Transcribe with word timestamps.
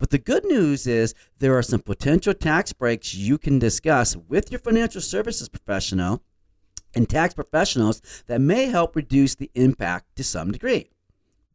But 0.00 0.10
the 0.10 0.18
good 0.18 0.44
news 0.44 0.88
is 0.88 1.14
there 1.38 1.56
are 1.56 1.62
some 1.62 1.80
potential 1.80 2.34
tax 2.34 2.72
breaks 2.72 3.14
you 3.14 3.38
can 3.38 3.60
discuss 3.60 4.16
with 4.16 4.50
your 4.50 4.58
financial 4.58 5.00
services 5.00 5.48
professional 5.48 6.24
and 6.92 7.08
tax 7.08 7.34
professionals 7.34 8.02
that 8.26 8.40
may 8.40 8.66
help 8.66 8.96
reduce 8.96 9.36
the 9.36 9.50
impact 9.54 10.16
to 10.16 10.24
some 10.24 10.50
degree. 10.50 10.90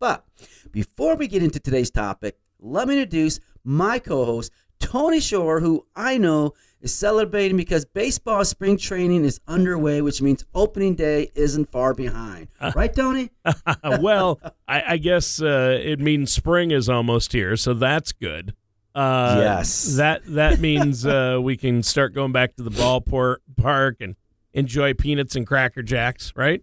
But 0.03 0.25
before 0.73 1.15
we 1.15 1.29
get 1.29 1.43
into 1.43 1.61
today's 1.61 1.89
topic, 1.89 2.37
let 2.59 2.89
me 2.89 2.95
introduce 2.95 3.39
my 3.63 3.99
co 3.99 4.25
host, 4.25 4.51
Tony 4.77 5.21
Shore, 5.21 5.61
who 5.61 5.87
I 5.95 6.17
know 6.17 6.55
is 6.81 6.93
celebrating 6.93 7.55
because 7.55 7.85
baseball 7.85 8.43
spring 8.43 8.75
training 8.75 9.23
is 9.23 9.39
underway, 9.47 10.01
which 10.01 10.21
means 10.21 10.43
opening 10.53 10.95
day 10.95 11.31
isn't 11.35 11.71
far 11.71 11.93
behind. 11.93 12.49
Right, 12.75 12.93
Tony? 12.93 13.29
well, 14.01 14.41
I, 14.67 14.83
I 14.85 14.97
guess 14.97 15.41
uh, 15.41 15.79
it 15.81 16.01
means 16.01 16.33
spring 16.33 16.71
is 16.71 16.89
almost 16.89 17.31
here, 17.31 17.55
so 17.55 17.73
that's 17.73 18.11
good. 18.11 18.53
Uh, 18.93 19.37
yes. 19.39 19.95
That 19.95 20.23
that 20.25 20.59
means 20.59 21.05
uh, 21.05 21.39
we 21.41 21.55
can 21.55 21.81
start 21.81 22.13
going 22.13 22.33
back 22.33 22.57
to 22.57 22.63
the 22.63 22.71
ballpark 22.71 23.37
park 23.55 24.01
and 24.01 24.17
enjoy 24.51 24.95
peanuts 24.95 25.37
and 25.37 25.47
cracker 25.47 25.81
jacks, 25.81 26.33
right? 26.35 26.61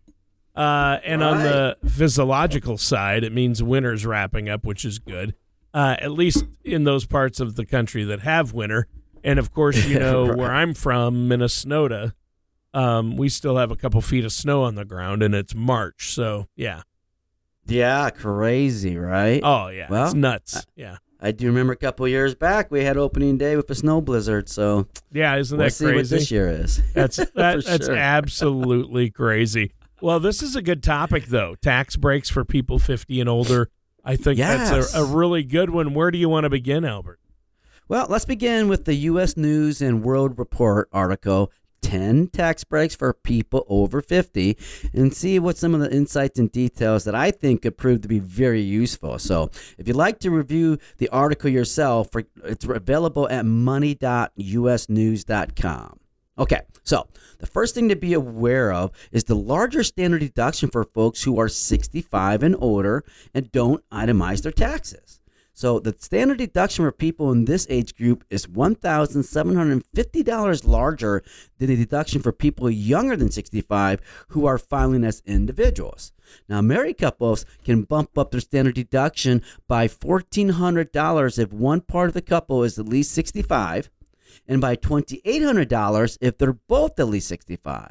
Uh, 0.60 1.00
and 1.04 1.22
on 1.22 1.38
the 1.38 1.76
physiological 1.88 2.76
side, 2.76 3.24
it 3.24 3.32
means 3.32 3.62
winter's 3.62 4.04
wrapping 4.04 4.48
up, 4.48 4.64
which 4.64 4.84
is 4.84 4.98
good. 4.98 5.34
Uh, 5.72 5.96
at 6.00 6.10
least 6.12 6.44
in 6.64 6.84
those 6.84 7.06
parts 7.06 7.40
of 7.40 7.54
the 7.56 7.64
country 7.64 8.04
that 8.04 8.20
have 8.20 8.52
winter. 8.52 8.86
And 9.24 9.38
of 9.38 9.52
course, 9.52 9.86
you 9.86 9.98
know 10.06 10.26
Right. 10.28 10.36
where 10.36 10.52
I'm 10.52 10.74
from, 10.74 11.28
Minnesota. 11.28 12.12
Um, 12.74 13.16
we 13.16 13.28
still 13.28 13.56
have 13.56 13.70
a 13.70 13.76
couple 13.76 14.00
feet 14.00 14.24
of 14.24 14.32
snow 14.32 14.62
on 14.64 14.74
the 14.74 14.84
ground, 14.84 15.22
and 15.22 15.34
it's 15.34 15.54
March. 15.54 16.12
So 16.12 16.46
yeah. 16.56 16.82
Yeah, 17.66 18.10
crazy, 18.10 18.96
right? 18.96 19.40
Oh 19.44 19.68
yeah, 19.68 19.86
Well, 19.88 20.04
it's 20.06 20.14
nuts. 20.14 20.66
yeah, 20.76 20.96
I 21.20 21.30
do 21.32 21.46
remember 21.46 21.72
a 21.72 21.76
couple 21.76 22.06
years 22.08 22.34
back 22.34 22.70
we 22.70 22.82
had 22.84 22.96
opening 22.96 23.38
day 23.38 23.54
with 23.56 23.70
a 23.70 23.74
snow 23.74 24.00
blizzard, 24.00 24.48
so 24.48 24.88
yeah. 25.12 25.36
Isn't 25.36 25.56
we'll 25.58 25.68
that 25.68 25.76
crazy? 25.78 26.16
this 26.16 26.30
year 26.30 26.48
is. 26.48 26.82
That's 26.94 27.16
that, 27.34 27.34
that's 27.64 27.86
sure. 27.86 27.94
absolutely 27.96 29.10
crazy. 29.10 29.72
Well, 30.02 30.18
this 30.18 30.42
is 30.42 30.56
a 30.56 30.62
good 30.62 30.82
topic 30.82 31.26
though. 31.26 31.54
Tax 31.56 31.96
breaks 31.96 32.30
for 32.30 32.42
people 32.44 32.78
50 32.78 33.20
and 33.20 33.28
older. 33.28 33.70
I 34.02 34.16
think 34.16 34.38
that's 34.38 34.94
a, 34.94 35.02
a 35.02 35.04
really 35.04 35.42
good 35.42 35.70
one. 35.70 35.92
Where 35.92 36.10
do 36.10 36.16
you 36.16 36.28
want 36.28 36.44
to 36.44 36.50
begin, 36.50 36.86
Albert? 36.86 37.20
Well, 37.86 38.06
let's 38.08 38.24
begin 38.24 38.68
with 38.68 38.86
the 38.86 38.94
U.S. 38.94 39.36
News 39.36 39.82
and 39.82 40.02
World 40.02 40.38
Report 40.38 40.88
article 40.90 41.52
10 41.82 42.28
tax 42.28 42.64
breaks 42.64 42.94
for 42.94 43.12
people 43.12 43.66
over 43.68 44.00
50 44.00 44.56
and 44.94 45.12
see 45.12 45.38
what 45.38 45.58
some 45.58 45.74
of 45.74 45.80
the 45.80 45.92
insights 45.92 46.38
and 46.38 46.50
details 46.50 47.04
that 47.04 47.14
I 47.14 47.30
think 47.30 47.60
could 47.62 47.76
prove 47.76 48.00
to 48.02 48.08
be 48.08 48.20
very 48.20 48.62
useful. 48.62 49.18
So, 49.18 49.50
if 49.76 49.86
you'd 49.86 49.96
like 49.96 50.18
to 50.20 50.30
review 50.30 50.78
the 50.98 51.10
article 51.10 51.50
yourself, 51.50 52.08
it's 52.44 52.64
available 52.64 53.28
at 53.28 53.44
money.usnews.com. 53.44 55.99
Okay, 56.40 56.62
so 56.84 57.06
the 57.38 57.46
first 57.46 57.74
thing 57.74 57.90
to 57.90 57.96
be 57.96 58.14
aware 58.14 58.72
of 58.72 58.92
is 59.12 59.24
the 59.24 59.34
larger 59.34 59.84
standard 59.84 60.20
deduction 60.20 60.70
for 60.70 60.84
folks 60.84 61.22
who 61.22 61.38
are 61.38 61.50
65 61.50 62.42
and 62.42 62.56
older 62.58 63.04
and 63.34 63.52
don't 63.52 63.86
itemize 63.90 64.40
their 64.40 64.50
taxes. 64.50 65.20
So 65.52 65.78
the 65.78 65.94
standard 65.98 66.38
deduction 66.38 66.86
for 66.86 66.92
people 66.92 67.30
in 67.30 67.44
this 67.44 67.66
age 67.68 67.94
group 67.94 68.24
is 68.30 68.46
$1,750 68.46 70.66
larger 70.66 71.22
than 71.58 71.66
the 71.66 71.76
deduction 71.76 72.22
for 72.22 72.32
people 72.32 72.70
younger 72.70 73.16
than 73.16 73.30
65 73.30 74.00
who 74.28 74.46
are 74.46 74.56
filing 74.56 75.04
as 75.04 75.22
individuals. 75.26 76.14
Now, 76.48 76.62
married 76.62 76.96
couples 76.96 77.44
can 77.62 77.82
bump 77.82 78.16
up 78.16 78.30
their 78.30 78.40
standard 78.40 78.76
deduction 78.76 79.42
by 79.68 79.88
$1,400 79.88 81.38
if 81.38 81.52
one 81.52 81.82
part 81.82 82.08
of 82.08 82.14
the 82.14 82.22
couple 82.22 82.64
is 82.64 82.78
at 82.78 82.88
least 82.88 83.12
65 83.12 83.90
and 84.46 84.60
by 84.60 84.76
$2,800 84.76 86.18
if 86.20 86.38
they're 86.38 86.52
both 86.52 86.98
at 86.98 87.08
least 87.08 87.28
65. 87.28 87.90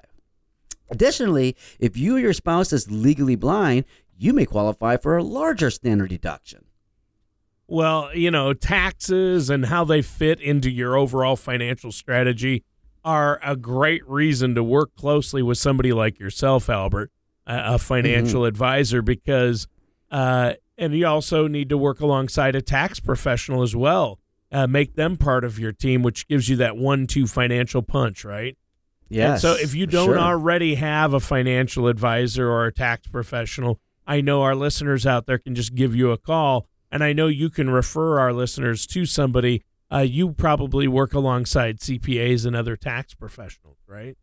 Additionally, 0.89 1.55
if 1.79 1.95
you 1.95 2.15
or 2.17 2.19
your 2.19 2.33
spouse 2.33 2.73
is 2.73 2.89
legally 2.89 3.35
blind, 3.35 3.85
you 4.17 4.33
may 4.33 4.45
qualify 4.45 4.97
for 4.97 5.17
a 5.17 5.23
larger 5.23 5.69
standard 5.69 6.09
deduction. 6.09 6.65
Well, 7.67 8.09
you 8.15 8.31
know, 8.31 8.53
taxes 8.53 9.49
and 9.49 9.67
how 9.67 9.83
they 9.83 10.01
fit 10.01 10.41
into 10.41 10.71
your 10.71 10.97
overall 10.97 11.35
financial 11.35 11.91
strategy 11.91 12.63
are 13.05 13.39
a 13.43 13.55
great 13.55 14.07
reason 14.09 14.55
to 14.55 14.63
work 14.63 14.95
closely 14.95 15.43
with 15.43 15.57
somebody 15.57 15.93
like 15.93 16.19
yourself, 16.19 16.69
Albert, 16.69 17.11
a, 17.45 17.75
a 17.75 17.77
financial 17.77 18.45
advisor, 18.45 19.01
because, 19.01 19.67
uh, 20.11 20.53
and 20.77 20.95
you 20.95 21.05
also 21.05 21.47
need 21.47 21.69
to 21.69 21.77
work 21.77 22.01
alongside 22.01 22.55
a 22.55 22.61
tax 22.61 22.99
professional 22.99 23.61
as 23.61 23.75
well. 23.75 24.19
Uh, 24.51 24.65
make 24.65 24.95
them 24.95 25.15
part 25.15 25.43
of 25.43 25.59
your 25.59 25.71
team, 25.71 26.01
which 26.01 26.27
gives 26.27 26.49
you 26.49 26.55
that 26.55 26.75
one-two 26.75 27.27
financial 27.27 27.83
punch, 27.83 28.25
right? 28.25 28.57
Yes. 29.09 29.29
And 29.31 29.39
so 29.41 29.61
if 29.61 29.75
you 29.75 29.85
don't 29.85 30.09
sure. 30.09 30.19
already 30.19 30.75
have 30.75 31.13
a 31.13 31.19
financial 31.19 31.87
advisor 31.87 32.49
or 32.49 32.65
a 32.65 32.73
tax 32.73 33.07
professional, 33.07 33.79
I 34.07 34.21
know 34.21 34.41
our 34.41 34.55
listeners 34.55 35.05
out 35.05 35.25
there 35.25 35.37
can 35.37 35.55
just 35.55 35.75
give 35.75 35.95
you 35.95 36.11
a 36.11 36.17
call. 36.17 36.67
And 36.91 37.03
I 37.03 37.13
know 37.13 37.27
you 37.27 37.49
can 37.49 37.69
refer 37.69 38.19
our 38.19 38.33
listeners 38.33 38.87
to 38.87 39.05
somebody. 39.05 39.63
Uh, 39.91 39.99
you 39.99 40.31
probably 40.31 40.87
work 40.87 41.13
alongside 41.13 41.79
CPAs 41.79 42.45
and 42.45 42.55
other 42.55 42.75
tax 42.75 43.13
professionals, 43.13 43.77
right? 43.87 44.17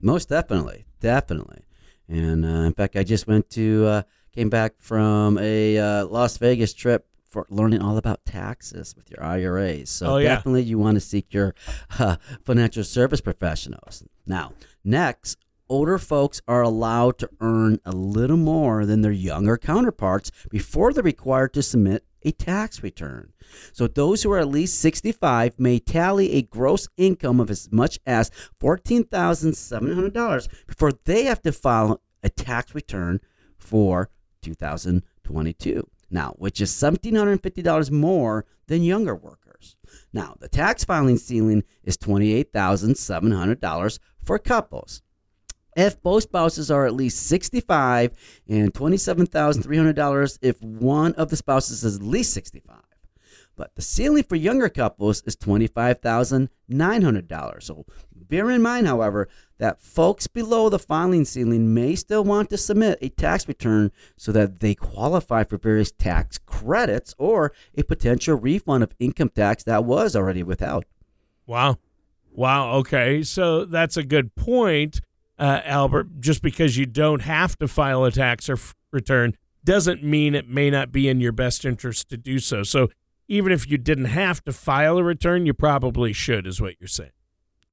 Most 0.00 0.28
definitely, 0.28 0.86
definitely. 1.00 1.64
And 2.08 2.44
uh, 2.44 2.64
in 2.64 2.72
fact, 2.72 2.96
I 2.96 3.02
just 3.02 3.26
went 3.26 3.50
to 3.50 3.86
uh, 3.86 4.02
came 4.32 4.50
back 4.50 4.74
from 4.78 5.38
a 5.38 5.78
uh, 5.78 6.06
Las 6.06 6.36
Vegas 6.38 6.74
trip 6.74 7.06
for 7.28 7.46
learning 7.50 7.80
all 7.82 7.96
about 7.96 8.24
taxes 8.24 8.94
with 8.96 9.10
your 9.10 9.22
IRAs. 9.22 9.90
So 9.90 10.14
Oh, 10.14 10.16
yeah. 10.18 10.34
definitely, 10.36 10.62
you 10.62 10.78
want 10.78 10.94
to 10.96 11.00
seek 11.00 11.32
your 11.34 11.54
uh, 11.98 12.16
financial 12.44 12.84
service 12.84 13.20
professionals. 13.20 14.02
Now, 14.26 14.52
next. 14.84 15.38
Older 15.68 15.98
folks 15.98 16.40
are 16.46 16.62
allowed 16.62 17.18
to 17.18 17.28
earn 17.40 17.80
a 17.84 17.90
little 17.90 18.36
more 18.36 18.86
than 18.86 19.00
their 19.00 19.10
younger 19.10 19.56
counterparts 19.58 20.30
before 20.48 20.92
they're 20.92 21.02
required 21.02 21.52
to 21.54 21.62
submit 21.62 22.04
a 22.22 22.30
tax 22.30 22.84
return. 22.84 23.32
So 23.72 23.88
those 23.88 24.22
who 24.22 24.30
are 24.30 24.38
at 24.38 24.46
least 24.46 24.78
65 24.78 25.58
may 25.58 25.80
tally 25.80 26.34
a 26.34 26.42
gross 26.42 26.86
income 26.96 27.40
of 27.40 27.50
as 27.50 27.68
much 27.72 27.98
as 28.06 28.30
$14,700 28.62 30.48
before 30.68 30.92
they 31.04 31.24
have 31.24 31.42
to 31.42 31.50
file 31.52 32.00
a 32.22 32.28
tax 32.28 32.72
return 32.72 33.20
for 33.58 34.10
2022. 34.42 35.88
Now, 36.10 36.34
which 36.38 36.60
is 36.60 36.70
$1,750 36.70 37.90
more 37.90 38.44
than 38.68 38.82
younger 38.82 39.14
workers. 39.14 39.76
Now, 40.12 40.36
the 40.38 40.48
tax 40.48 40.84
filing 40.84 41.16
ceiling 41.18 41.64
is 41.82 41.96
$28,700 41.96 43.98
for 44.22 44.38
couples. 44.38 45.02
If 45.76 46.00
both 46.02 46.22
spouses 46.22 46.70
are 46.70 46.86
at 46.86 46.94
least 46.94 47.26
65 47.26 48.12
and 48.48 48.72
$27,300 48.72 50.38
if 50.40 50.62
one 50.62 51.12
of 51.14 51.28
the 51.28 51.36
spouses 51.36 51.84
is 51.84 51.96
at 51.96 52.02
least 52.02 52.32
65. 52.32 52.76
But 53.56 53.74
the 53.74 53.82
ceiling 53.82 54.22
for 54.22 54.36
younger 54.36 54.68
couples 54.68 55.24
is 55.26 55.34
$25,900. 55.36 57.62
So 57.62 57.86
bear 58.28 58.50
in 58.50 58.62
mind, 58.62 58.86
however, 58.86 59.28
that 59.58 59.80
folks 59.80 60.26
below 60.26 60.68
the 60.68 60.78
filing 60.78 61.24
ceiling 61.24 61.72
may 61.72 61.94
still 61.94 62.24
want 62.24 62.50
to 62.50 62.58
submit 62.58 62.98
a 63.00 63.08
tax 63.08 63.48
return 63.48 63.90
so 64.16 64.32
that 64.32 64.60
they 64.60 64.74
qualify 64.74 65.44
for 65.44 65.56
various 65.56 65.90
tax 65.90 66.38
credits 66.38 67.14
or 67.18 67.52
a 67.76 67.82
potential 67.82 68.36
refund 68.36 68.82
of 68.82 68.94
income 68.98 69.30
tax 69.30 69.64
that 69.64 69.84
was 69.84 70.14
already 70.14 70.42
withheld. 70.42 70.84
Wow. 71.46 71.78
Wow. 72.32 72.72
Okay. 72.74 73.22
So 73.22 73.64
that's 73.64 73.96
a 73.96 74.02
good 74.02 74.34
point, 74.34 75.00
uh, 75.38 75.62
Albert. 75.64 76.20
Just 76.20 76.42
because 76.42 76.76
you 76.76 76.84
don't 76.84 77.22
have 77.22 77.56
to 77.58 77.68
file 77.68 78.04
a 78.04 78.10
tax 78.10 78.48
or 78.48 78.54
f- 78.54 78.74
return 78.92 79.36
doesn't 79.64 80.02
mean 80.02 80.34
it 80.34 80.48
may 80.48 80.70
not 80.70 80.92
be 80.92 81.08
in 81.08 81.20
your 81.20 81.32
best 81.32 81.64
interest 81.64 82.08
to 82.10 82.16
do 82.16 82.38
so. 82.38 82.62
So 82.62 82.88
even 83.28 83.52
if 83.52 83.68
you 83.68 83.78
didn't 83.78 84.06
have 84.06 84.44
to 84.44 84.52
file 84.52 84.98
a 84.98 85.02
return, 85.02 85.46
you 85.46 85.54
probably 85.54 86.12
should, 86.12 86.46
is 86.46 86.60
what 86.60 86.74
you're 86.78 86.88
saying. 86.88 87.10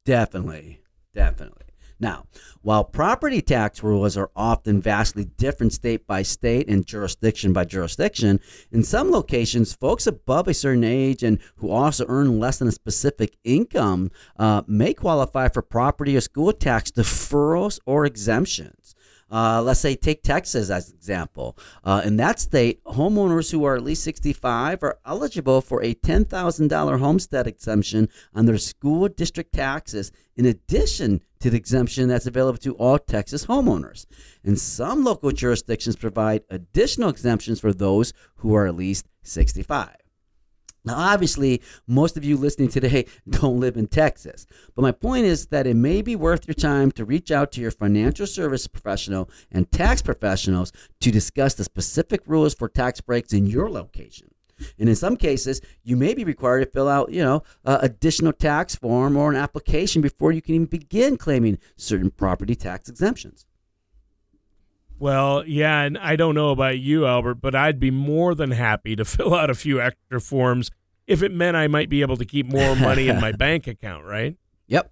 Definitely. 0.05 0.81
Definitely. 1.13 1.63
Now, 1.99 2.25
while 2.61 2.83
property 2.83 3.41
tax 3.41 3.81
rules 3.81 4.17
are 4.17 4.29
often 4.35 4.81
vastly 4.81 5.23
different 5.23 5.71
state 5.71 6.05
by 6.05 6.21
state 6.21 6.67
and 6.67 6.85
jurisdiction 6.85 7.53
by 7.53 7.63
jurisdiction, 7.63 8.41
in 8.71 8.83
some 8.83 9.09
locations, 9.09 9.73
folks 9.73 10.05
above 10.05 10.49
a 10.49 10.53
certain 10.53 10.83
age 10.83 11.23
and 11.23 11.39
who 11.57 11.69
also 11.69 12.05
earn 12.09 12.39
less 12.39 12.59
than 12.59 12.67
a 12.67 12.73
specific 12.73 13.37
income 13.45 14.11
uh, 14.37 14.63
may 14.67 14.93
qualify 14.93 15.47
for 15.47 15.61
property 15.61 16.17
or 16.17 16.21
school 16.21 16.51
tax 16.51 16.91
deferrals 16.91 17.79
or 17.85 18.05
exemptions. 18.05 18.95
Uh, 19.31 19.61
let's 19.61 19.79
say 19.79 19.95
take 19.95 20.21
Texas 20.21 20.69
as 20.69 20.89
an 20.89 20.95
example. 20.95 21.57
Uh, 21.83 22.01
in 22.05 22.17
that 22.17 22.39
state, 22.39 22.83
homeowners 22.83 23.51
who 23.51 23.63
are 23.65 23.75
at 23.75 23.83
least 23.83 24.03
65 24.03 24.83
are 24.83 24.99
eligible 25.05 25.61
for 25.61 25.81
a 25.83 25.95
$10,000 25.95 26.99
homestead 26.99 27.47
exemption 27.47 28.09
on 28.33 28.45
their 28.45 28.57
school 28.57 29.07
district 29.07 29.53
taxes, 29.53 30.11
in 30.35 30.45
addition 30.45 31.21
to 31.39 31.49
the 31.49 31.57
exemption 31.57 32.07
that's 32.07 32.27
available 32.27 32.57
to 32.59 32.73
all 32.75 32.97
Texas 32.99 33.47
homeowners. 33.47 34.05
And 34.43 34.59
some 34.59 35.03
local 35.03 35.31
jurisdictions 35.31 35.95
provide 35.95 36.43
additional 36.49 37.09
exemptions 37.09 37.59
for 37.59 37.73
those 37.73 38.13
who 38.37 38.55
are 38.55 38.67
at 38.67 38.75
least 38.75 39.07
65. 39.23 40.02
Now, 40.85 40.95
obviously, 40.95 41.61
most 41.87 42.17
of 42.17 42.25
you 42.25 42.35
listening 42.35 42.69
today 42.69 43.05
don't 43.29 43.59
live 43.59 43.77
in 43.77 43.87
Texas, 43.87 44.45
but 44.75 44.81
my 44.81 44.91
point 44.91 45.25
is 45.25 45.47
that 45.47 45.65
it 45.65 45.75
may 45.75 46.01
be 46.01 46.15
worth 46.15 46.47
your 46.47 46.55
time 46.55 46.91
to 46.93 47.05
reach 47.05 47.31
out 47.31 47.51
to 47.53 47.61
your 47.61 47.71
financial 47.71 48.27
service 48.27 48.67
professional 48.67 49.29
and 49.51 49.71
tax 49.71 50.01
professionals 50.01 50.71
to 50.99 51.11
discuss 51.11 51.53
the 51.53 51.63
specific 51.63 52.21
rules 52.25 52.53
for 52.53 52.67
tax 52.67 52.99
breaks 52.99 53.31
in 53.33 53.45
your 53.45 53.69
location. 53.69 54.29
And 54.77 54.89
in 54.89 54.95
some 54.95 55.17
cases, 55.17 55.61
you 55.83 55.97
may 55.97 56.13
be 56.13 56.23
required 56.23 56.61
to 56.61 56.71
fill 56.71 56.87
out, 56.87 57.11
you 57.11 57.23
know, 57.23 57.43
uh, 57.65 57.79
additional 57.81 58.33
tax 58.33 58.75
form 58.75 59.17
or 59.17 59.29
an 59.29 59.35
application 59.35 60.01
before 60.01 60.31
you 60.31 60.41
can 60.41 60.55
even 60.55 60.67
begin 60.67 61.17
claiming 61.17 61.57
certain 61.75 62.11
property 62.11 62.55
tax 62.55 62.89
exemptions. 62.89 63.45
Well, 64.99 65.43
yeah, 65.45 65.81
and 65.81 65.97
I 65.97 66.15
don't 66.15 66.35
know 66.35 66.51
about 66.51 66.79
you, 66.79 67.05
Albert, 67.05 67.35
but 67.35 67.55
I'd 67.55 67.79
be 67.79 67.91
more 67.91 68.35
than 68.35 68.51
happy 68.51 68.95
to 68.95 69.05
fill 69.05 69.33
out 69.33 69.49
a 69.49 69.55
few 69.55 69.81
extra 69.81 70.21
forms 70.21 70.71
if 71.07 71.21
it 71.21 71.31
meant 71.31 71.57
I 71.57 71.67
might 71.67 71.89
be 71.89 72.01
able 72.01 72.17
to 72.17 72.25
keep 72.25 72.45
more 72.45 72.75
money 72.75 73.09
in 73.09 73.19
my 73.19 73.31
bank 73.37 73.67
account, 73.67 74.05
right? 74.05 74.37
Yep. 74.67 74.91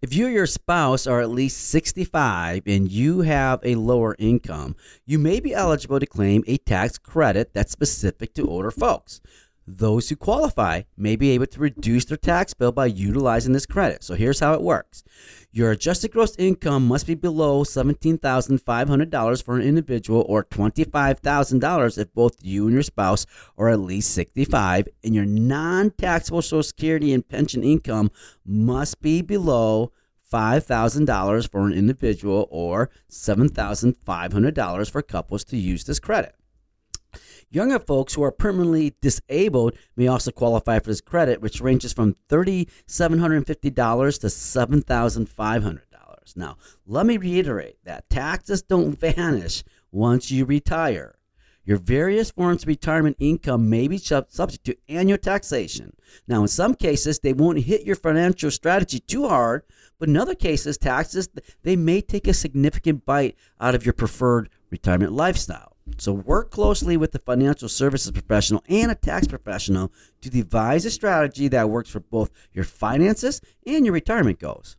If 0.00 0.12
you 0.12 0.26
or 0.26 0.30
your 0.30 0.46
spouse 0.46 1.06
are 1.06 1.20
at 1.20 1.30
least 1.30 1.68
65 1.68 2.64
and 2.66 2.90
you 2.90 3.20
have 3.20 3.60
a 3.62 3.76
lower 3.76 4.16
income, 4.18 4.74
you 5.06 5.18
may 5.18 5.38
be 5.38 5.54
eligible 5.54 6.00
to 6.00 6.06
claim 6.06 6.42
a 6.48 6.56
tax 6.56 6.98
credit 6.98 7.54
that's 7.54 7.70
specific 7.70 8.34
to 8.34 8.48
older 8.48 8.72
folks. 8.72 9.20
Those 9.64 10.08
who 10.08 10.16
qualify 10.16 10.82
may 10.96 11.14
be 11.14 11.30
able 11.30 11.46
to 11.46 11.60
reduce 11.60 12.04
their 12.06 12.16
tax 12.16 12.52
bill 12.52 12.72
by 12.72 12.86
utilizing 12.86 13.52
this 13.52 13.66
credit. 13.66 14.02
So 14.02 14.14
here's 14.14 14.40
how 14.40 14.54
it 14.54 14.62
works. 14.62 15.04
Your 15.54 15.70
adjusted 15.70 16.12
gross 16.12 16.34
income 16.38 16.88
must 16.88 17.06
be 17.06 17.14
below 17.14 17.62
$17,500 17.62 19.42
for 19.44 19.56
an 19.56 19.62
individual 19.62 20.24
or 20.26 20.44
$25,000 20.44 21.98
if 21.98 22.14
both 22.14 22.36
you 22.40 22.64
and 22.64 22.72
your 22.72 22.82
spouse 22.82 23.26
are 23.58 23.68
at 23.68 23.80
least 23.80 24.14
65 24.14 24.88
and 25.04 25.14
your 25.14 25.26
non-taxable 25.26 26.40
social 26.40 26.62
security 26.62 27.12
and 27.12 27.28
pension 27.28 27.62
income 27.62 28.10
must 28.46 29.02
be 29.02 29.20
below 29.20 29.92
$5,000 30.32 31.50
for 31.50 31.66
an 31.66 31.74
individual 31.74 32.48
or 32.50 32.88
$7,500 33.10 34.90
for 34.90 35.02
couples 35.02 35.44
to 35.44 35.58
use 35.58 35.84
this 35.84 36.00
credit. 36.00 36.34
Younger 37.54 37.78
folks 37.80 38.14
who 38.14 38.22
are 38.22 38.32
permanently 38.32 38.94
disabled 39.02 39.76
may 39.94 40.06
also 40.06 40.30
qualify 40.30 40.78
for 40.78 40.86
this 40.86 41.02
credit, 41.02 41.42
which 41.42 41.60
ranges 41.60 41.92
from 41.92 42.16
$3,750 42.30 43.44
to 43.44 44.26
$7,500. 44.28 45.78
Now, 46.34 46.56
let 46.86 47.04
me 47.04 47.18
reiterate 47.18 47.76
that 47.84 48.08
taxes 48.08 48.62
don't 48.62 48.98
vanish 48.98 49.64
once 49.90 50.30
you 50.30 50.46
retire. 50.46 51.18
Your 51.62 51.76
various 51.76 52.30
forms 52.30 52.62
of 52.62 52.68
retirement 52.68 53.18
income 53.20 53.68
may 53.68 53.86
be 53.86 53.98
subject 53.98 54.64
to 54.64 54.78
annual 54.88 55.18
taxation. 55.18 55.94
Now, 56.26 56.40
in 56.40 56.48
some 56.48 56.74
cases, 56.74 57.18
they 57.18 57.34
won't 57.34 57.64
hit 57.64 57.84
your 57.84 57.96
financial 57.96 58.50
strategy 58.50 58.98
too 58.98 59.28
hard, 59.28 59.64
but 59.98 60.08
in 60.08 60.16
other 60.16 60.34
cases, 60.34 60.78
taxes 60.78 61.28
they 61.64 61.76
may 61.76 62.00
take 62.00 62.26
a 62.26 62.32
significant 62.32 63.04
bite 63.04 63.36
out 63.60 63.74
of 63.74 63.84
your 63.84 63.92
preferred 63.92 64.48
retirement 64.70 65.12
lifestyle. 65.12 65.71
So 65.98 66.12
work 66.12 66.50
closely 66.50 66.96
with 66.96 67.12
the 67.12 67.18
financial 67.18 67.68
services 67.68 68.10
professional 68.10 68.64
and 68.68 68.90
a 68.90 68.94
tax 68.94 69.26
professional 69.26 69.92
to 70.20 70.30
devise 70.30 70.84
a 70.84 70.90
strategy 70.90 71.48
that 71.48 71.70
works 71.70 71.90
for 71.90 72.00
both 72.00 72.30
your 72.52 72.64
finances 72.64 73.40
and 73.66 73.84
your 73.84 73.92
retirement 73.92 74.38
goals. 74.38 74.76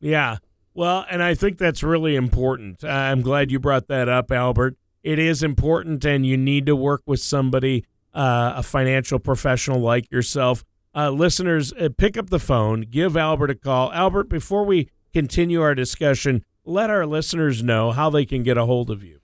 Yeah. 0.00 0.38
Well, 0.74 1.04
and 1.10 1.22
I 1.22 1.34
think 1.34 1.58
that's 1.58 1.82
really 1.82 2.16
important. 2.16 2.82
I'm 2.82 3.20
glad 3.20 3.50
you 3.50 3.60
brought 3.60 3.88
that 3.88 4.08
up, 4.08 4.32
Albert. 4.32 4.76
It 5.02 5.18
is 5.18 5.42
important, 5.42 6.04
and 6.04 6.24
you 6.24 6.36
need 6.36 6.66
to 6.66 6.76
work 6.76 7.02
with 7.06 7.20
somebody, 7.20 7.84
uh, 8.14 8.54
a 8.56 8.62
financial 8.62 9.18
professional 9.18 9.80
like 9.80 10.10
yourself. 10.10 10.64
Uh, 10.94 11.10
listeners, 11.10 11.72
uh, 11.74 11.88
pick 11.96 12.16
up 12.16 12.30
the 12.30 12.38
phone, 12.38 12.82
give 12.82 13.16
Albert 13.16 13.50
a 13.50 13.54
call. 13.54 13.92
Albert, 13.92 14.28
before 14.28 14.64
we 14.64 14.88
continue 15.12 15.60
our 15.60 15.74
discussion, 15.74 16.44
let 16.64 16.90
our 16.90 17.06
listeners 17.06 17.62
know 17.62 17.92
how 17.92 18.10
they 18.10 18.24
can 18.24 18.42
get 18.42 18.58
a 18.58 18.66
hold 18.66 18.90
of 18.90 19.04
you. 19.04 19.20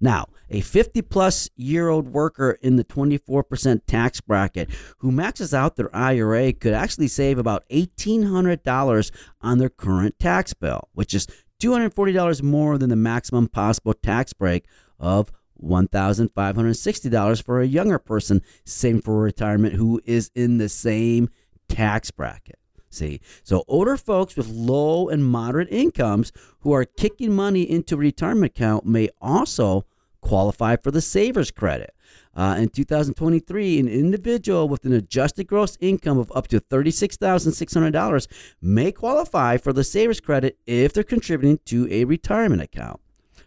Now, 0.00 0.26
a 0.50 0.60
50 0.60 1.02
plus 1.02 1.50
year 1.56 1.88
old 1.88 2.08
worker 2.08 2.58
in 2.62 2.76
the 2.76 2.84
24% 2.84 3.80
tax 3.86 4.20
bracket 4.20 4.70
who 4.98 5.10
maxes 5.10 5.52
out 5.52 5.76
their 5.76 5.94
IRA 5.94 6.52
could 6.52 6.72
actually 6.72 7.08
save 7.08 7.38
about 7.38 7.68
$1,800 7.70 9.10
on 9.40 9.58
their 9.58 9.68
current 9.68 10.18
tax 10.18 10.54
bill, 10.54 10.88
which 10.92 11.14
is 11.14 11.26
$240 11.60 12.42
more 12.42 12.78
than 12.78 12.90
the 12.90 12.96
maximum 12.96 13.48
possible 13.48 13.94
tax 13.94 14.32
break 14.32 14.66
of 14.98 15.32
$1,560 15.62 17.42
for 17.42 17.60
a 17.60 17.66
younger 17.66 17.98
person 17.98 18.42
saving 18.64 19.00
for 19.00 19.20
retirement 19.20 19.74
who 19.74 20.00
is 20.04 20.30
in 20.34 20.58
the 20.58 20.68
same 20.68 21.28
tax 21.68 22.10
bracket. 22.10 22.58
See, 22.90 23.20
so 23.42 23.64
older 23.68 23.96
folks 23.96 24.36
with 24.36 24.48
low 24.48 25.08
and 25.08 25.24
moderate 25.24 25.68
incomes 25.70 26.32
who 26.60 26.72
are 26.72 26.84
kicking 26.84 27.34
money 27.34 27.62
into 27.62 27.96
retirement 27.96 28.52
account 28.52 28.86
may 28.86 29.10
also 29.20 29.84
qualify 30.26 30.76
for 30.76 30.90
the 30.90 31.00
savers 31.00 31.50
credit. 31.50 31.94
Uh, 32.34 32.56
in 32.58 32.68
2023, 32.68 33.78
an 33.78 33.88
individual 33.88 34.68
with 34.68 34.84
an 34.84 34.92
adjusted 34.92 35.46
gross 35.46 35.78
income 35.80 36.18
of 36.18 36.30
up 36.34 36.48
to 36.48 36.60
$36,600 36.60 38.26
may 38.60 38.92
qualify 38.92 39.56
for 39.56 39.72
the 39.72 39.84
savers 39.84 40.20
credit 40.20 40.58
if 40.66 40.92
they're 40.92 41.02
contributing 41.02 41.58
to 41.64 41.88
a 41.90 42.04
retirement 42.04 42.60
account. 42.60 43.00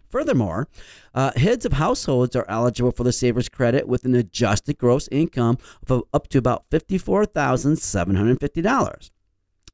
Furthermore, 0.10 0.68
uh, 1.14 1.32
heads 1.36 1.66
of 1.66 1.74
households 1.74 2.36
are 2.36 2.48
eligible 2.50 2.92
for 2.92 3.04
the 3.04 3.12
Savers 3.12 3.48
Credit 3.48 3.88
with 3.88 4.06
an 4.06 4.16
adjusted 4.16 4.80
gross 4.80 5.08
income 5.12 5.60
of 5.88 6.02
up 6.14 6.30
to 6.30 6.40
about 6.40 6.68
$54,750. 6.72 9.12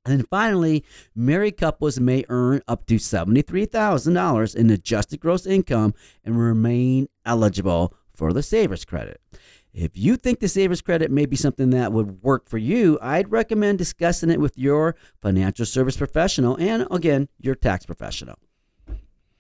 And 0.05 0.27
finally, 0.29 0.85
married 1.15 1.57
couples 1.57 1.99
may 1.99 2.25
earn 2.29 2.61
up 2.67 2.85
to 2.87 2.95
$73,000 2.95 4.55
in 4.55 4.69
adjusted 4.69 5.19
gross 5.19 5.45
income 5.45 5.93
and 6.23 6.39
remain 6.39 7.07
eligible 7.25 7.93
for 8.13 8.31
the 8.31 8.43
Savers 8.43 8.85
Credit. 8.85 9.19
If 9.73 9.97
you 9.97 10.15
think 10.15 10.39
the 10.39 10.47
Savers 10.47 10.81
Credit 10.81 11.11
may 11.11 11.25
be 11.25 11.35
something 11.35 11.71
that 11.71 11.91
would 11.91 12.23
work 12.23 12.47
for 12.47 12.57
you, 12.57 12.97
I'd 13.01 13.31
recommend 13.31 13.77
discussing 13.77 14.29
it 14.29 14.39
with 14.39 14.57
your 14.57 14.95
financial 15.21 15.65
service 15.65 15.97
professional 15.97 16.55
and, 16.55 16.87
again, 16.91 17.27
your 17.39 17.55
tax 17.55 17.85
professional. 17.85 18.35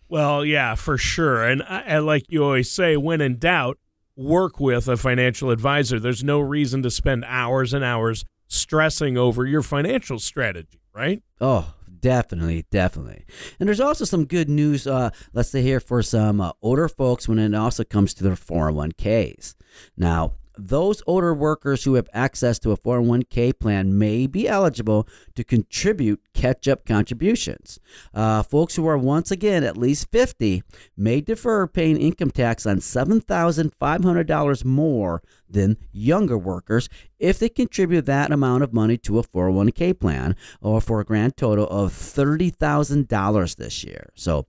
Well, 0.09 0.43
yeah, 0.43 0.75
for 0.75 0.97
sure. 0.97 1.43
And 1.43 1.63
I, 1.63 1.99
like 1.99 2.25
you 2.27 2.43
always 2.43 2.69
say, 2.69 2.97
when 2.97 3.21
in 3.21 3.37
doubt, 3.37 3.77
work 4.15 4.59
with 4.59 4.87
a 4.87 4.97
financial 4.97 5.51
advisor. 5.51 5.99
There's 5.99 6.23
no 6.23 6.39
reason 6.39 6.81
to 6.83 6.91
spend 6.91 7.25
hours 7.25 7.73
and 7.73 7.83
hours 7.83 8.25
stressing 8.47 9.17
over 9.17 9.45
your 9.45 9.61
financial 9.61 10.19
strategy, 10.19 10.81
right? 10.93 11.21
Oh, 11.41 11.73
definitely, 11.99 12.65
definitely. 12.71 13.25
And 13.59 13.67
there's 13.67 13.79
also 13.79 14.05
some 14.05 14.25
good 14.25 14.49
news, 14.49 14.87
uh, 14.87 15.09
let's 15.33 15.49
say 15.49 15.61
here, 15.61 15.79
for 15.79 16.01
some 16.01 16.41
uh, 16.41 16.51
older 16.61 16.87
folks 16.87 17.27
when 17.27 17.39
it 17.39 17.53
also 17.55 17.83
comes 17.83 18.13
to 18.15 18.23
their 18.23 18.35
401ks. 18.35 19.55
Now, 19.97 20.33
those 20.57 21.01
older 21.07 21.33
workers 21.33 21.83
who 21.83 21.95
have 21.95 22.09
access 22.13 22.59
to 22.59 22.71
a 22.71 22.77
401k 22.77 23.57
plan 23.59 23.97
may 23.97 24.27
be 24.27 24.47
eligible 24.47 25.07
to 25.35 25.43
contribute 25.43 26.21
catch 26.33 26.67
up 26.67 26.85
contributions. 26.85 27.79
Uh, 28.13 28.43
folks 28.43 28.75
who 28.75 28.87
are 28.87 28.97
once 28.97 29.31
again 29.31 29.63
at 29.63 29.77
least 29.77 30.11
50 30.11 30.63
may 30.97 31.21
defer 31.21 31.67
paying 31.67 31.97
income 31.97 32.31
tax 32.31 32.65
on 32.65 32.77
$7,500 32.77 34.65
more 34.65 35.21
than 35.49 35.77
younger 35.91 36.37
workers 36.37 36.89
if 37.19 37.39
they 37.39 37.49
contribute 37.49 38.05
that 38.05 38.31
amount 38.31 38.63
of 38.63 38.73
money 38.73 38.97
to 38.97 39.19
a 39.19 39.23
401k 39.23 39.99
plan 39.99 40.35
or 40.61 40.81
for 40.81 40.99
a 40.99 41.05
grand 41.05 41.37
total 41.37 41.67
of 41.67 41.91
$30,000 41.91 43.55
this 43.55 43.83
year. 43.83 44.09
So, 44.15 44.47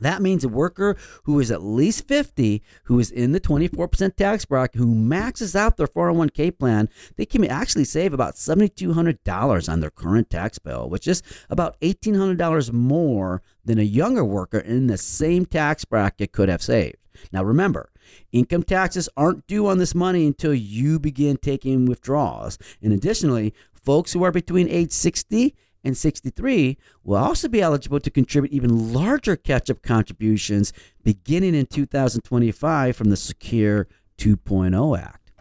that 0.00 0.22
means 0.22 0.44
a 0.44 0.48
worker 0.48 0.96
who 1.24 1.38
is 1.40 1.50
at 1.50 1.62
least 1.62 2.08
50, 2.08 2.62
who 2.84 2.98
is 2.98 3.10
in 3.10 3.32
the 3.32 3.40
24% 3.40 4.16
tax 4.16 4.44
bracket, 4.44 4.78
who 4.78 4.94
maxes 4.94 5.54
out 5.54 5.76
their 5.76 5.86
401k 5.86 6.58
plan, 6.58 6.88
they 7.16 7.26
can 7.26 7.44
actually 7.44 7.84
save 7.84 8.12
about 8.12 8.34
$7,200 8.34 9.72
on 9.72 9.80
their 9.80 9.90
current 9.90 10.30
tax 10.30 10.58
bill, 10.58 10.88
which 10.88 11.06
is 11.06 11.22
about 11.48 11.78
$1,800 11.80 12.72
more 12.72 13.42
than 13.64 13.78
a 13.78 13.82
younger 13.82 14.24
worker 14.24 14.58
in 14.58 14.86
the 14.86 14.98
same 14.98 15.46
tax 15.46 15.84
bracket 15.84 16.32
could 16.32 16.48
have 16.48 16.62
saved. 16.62 16.96
Now 17.32 17.42
remember, 17.42 17.90
income 18.32 18.62
taxes 18.62 19.08
aren't 19.16 19.46
due 19.46 19.66
on 19.66 19.78
this 19.78 19.94
money 19.94 20.26
until 20.26 20.54
you 20.54 20.98
begin 20.98 21.36
taking 21.36 21.86
withdrawals. 21.86 22.58
And 22.82 22.92
additionally, 22.92 23.54
folks 23.72 24.12
who 24.12 24.22
are 24.22 24.32
between 24.32 24.68
age 24.68 24.92
60 24.92 25.54
and 25.84 25.96
63 25.96 26.76
will 27.04 27.16
also 27.16 27.48
be 27.48 27.62
eligible 27.62 28.00
to 28.00 28.10
contribute 28.10 28.52
even 28.52 28.92
larger 28.92 29.36
catch 29.36 29.70
up 29.70 29.82
contributions 29.82 30.72
beginning 31.02 31.54
in 31.54 31.66
2025 31.66 32.96
from 32.96 33.10
the 33.10 33.16
Secure 33.16 33.88
2.0 34.18 34.98
Act. 34.98 35.32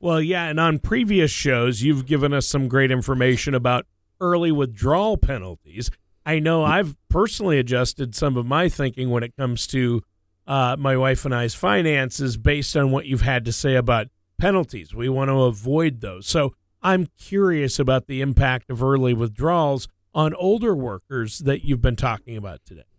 Well, 0.00 0.20
yeah, 0.20 0.46
and 0.46 0.58
on 0.58 0.80
previous 0.80 1.30
shows, 1.30 1.82
you've 1.82 2.06
given 2.06 2.32
us 2.34 2.46
some 2.46 2.66
great 2.66 2.90
information 2.90 3.54
about 3.54 3.86
early 4.20 4.50
withdrawal 4.50 5.16
penalties. 5.16 5.90
I 6.26 6.38
know 6.38 6.64
I've 6.64 6.96
personally 7.08 7.58
adjusted 7.58 8.14
some 8.14 8.36
of 8.36 8.44
my 8.44 8.68
thinking 8.68 9.10
when 9.10 9.22
it 9.22 9.36
comes 9.36 9.66
to 9.68 10.02
uh, 10.46 10.76
my 10.78 10.96
wife 10.96 11.24
and 11.24 11.34
I's 11.34 11.54
finances 11.54 12.36
based 12.36 12.76
on 12.76 12.90
what 12.90 13.06
you've 13.06 13.22
had 13.22 13.44
to 13.44 13.52
say 13.52 13.76
about 13.76 14.08
penalties. 14.38 14.94
We 14.94 15.08
want 15.08 15.28
to 15.28 15.42
avoid 15.42 16.00
those. 16.00 16.26
So, 16.26 16.52
I'm 16.82 17.08
curious 17.18 17.78
about 17.78 18.06
the 18.06 18.20
impact 18.20 18.70
of 18.70 18.82
early 18.82 19.14
withdrawals 19.14 19.88
on 20.14 20.34
older 20.34 20.74
workers 20.74 21.38
that 21.38 21.64
you've 21.64 21.80
been 21.80 21.96
talking 21.96 22.36
about 22.36 22.60
today. 22.66 22.91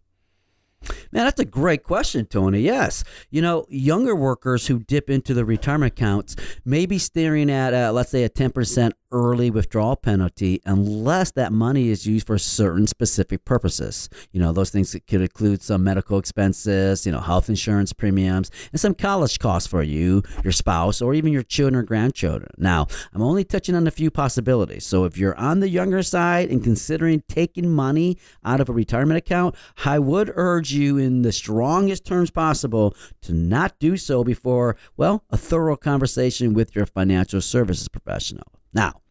Man, 1.12 1.25
that's 1.25 1.40
a 1.40 1.46
great 1.46 1.84
question, 1.84 2.25
Tony. 2.25 2.62
Yes. 2.62 3.04
You 3.30 3.42
know, 3.42 3.66
younger 3.70 4.16
workers 4.16 4.68
who 4.68 4.80
dip 4.80 5.10
into 5.10 5.34
the 5.34 5.46
retirement 5.46 5.94
accounts 5.94 6.36
may 6.66 6.86
be 6.86 6.98
staring 6.98 7.50
at, 7.50 7.74
uh, 7.74 7.92
let's 7.94 8.10
say, 8.10 8.24
a 8.24 8.30
10% 8.30 8.92
early 9.13 9.52
withdrawal 9.52 9.96
penalty 9.96 10.60
unless 10.66 11.32
that 11.32 11.54
money 11.54 11.90
is 11.90 12.06
used 12.06 12.25
for 12.25 12.38
certain 12.38 12.88
specific 12.88 13.46
purposes. 13.46 14.10
You 14.32 14.40
know, 14.40 14.52
those 14.52 14.72
things 14.72 14.96
could 15.08 15.22
include 15.22 15.62
some 15.62 15.84
medical 15.84 16.18
expenses, 16.18 17.06
you 17.06 17.12
know, 17.12 17.20
health 17.20 17.48
insurance 17.48 17.94
premiums, 17.94 18.50
and 18.72 18.82
some 18.82 18.96
college 18.96 19.38
costs 19.40 19.68
for 19.68 19.84
you, 19.84 20.24
your 20.44 20.52
spouse, 20.52 21.02
or 21.02 21.13
even 21.13 21.32
your 21.32 21.44
children 21.44 21.75
or 21.75 21.84
grandchildren. 21.84 22.50
Now, 22.58 22.88
I'm 23.13 23.22
only 23.22 23.44
touching 23.44 23.75
on 23.75 23.88
a 23.88 23.92
few 23.92 24.10
possibilities. 24.10 24.86
So 24.86 25.06
if 25.06 25.18
you're 25.18 25.38
on 25.38 25.60
the 25.60 25.70
younger 25.70 26.02
side 26.02 26.50
and 26.50 26.63
considering 26.63 27.24
taking 27.30 27.70
money 27.70 28.18
out 28.44 28.60
of 28.60 28.68
a 28.68 28.74
retirement 28.74 29.20
account, 29.20 29.56
I 29.86 30.00
would 30.00 30.32
urge 30.36 30.73
you 30.74 30.98
in 30.98 31.22
the 31.22 31.32
strongest 31.32 32.06
terms 32.06 32.32
possible 32.32 32.96
to 33.22 33.34
not 33.34 33.80
do 33.80 33.98
so 33.98 34.24
before, 34.24 34.75
well, 34.98 35.24
a 35.30 35.38
thorough 35.38 35.75
conversation 35.75 36.53
with 36.53 36.75
your 36.75 36.86
financial 36.86 37.42
services 37.42 37.88
professional. 37.88 38.48
Now, 38.74 39.01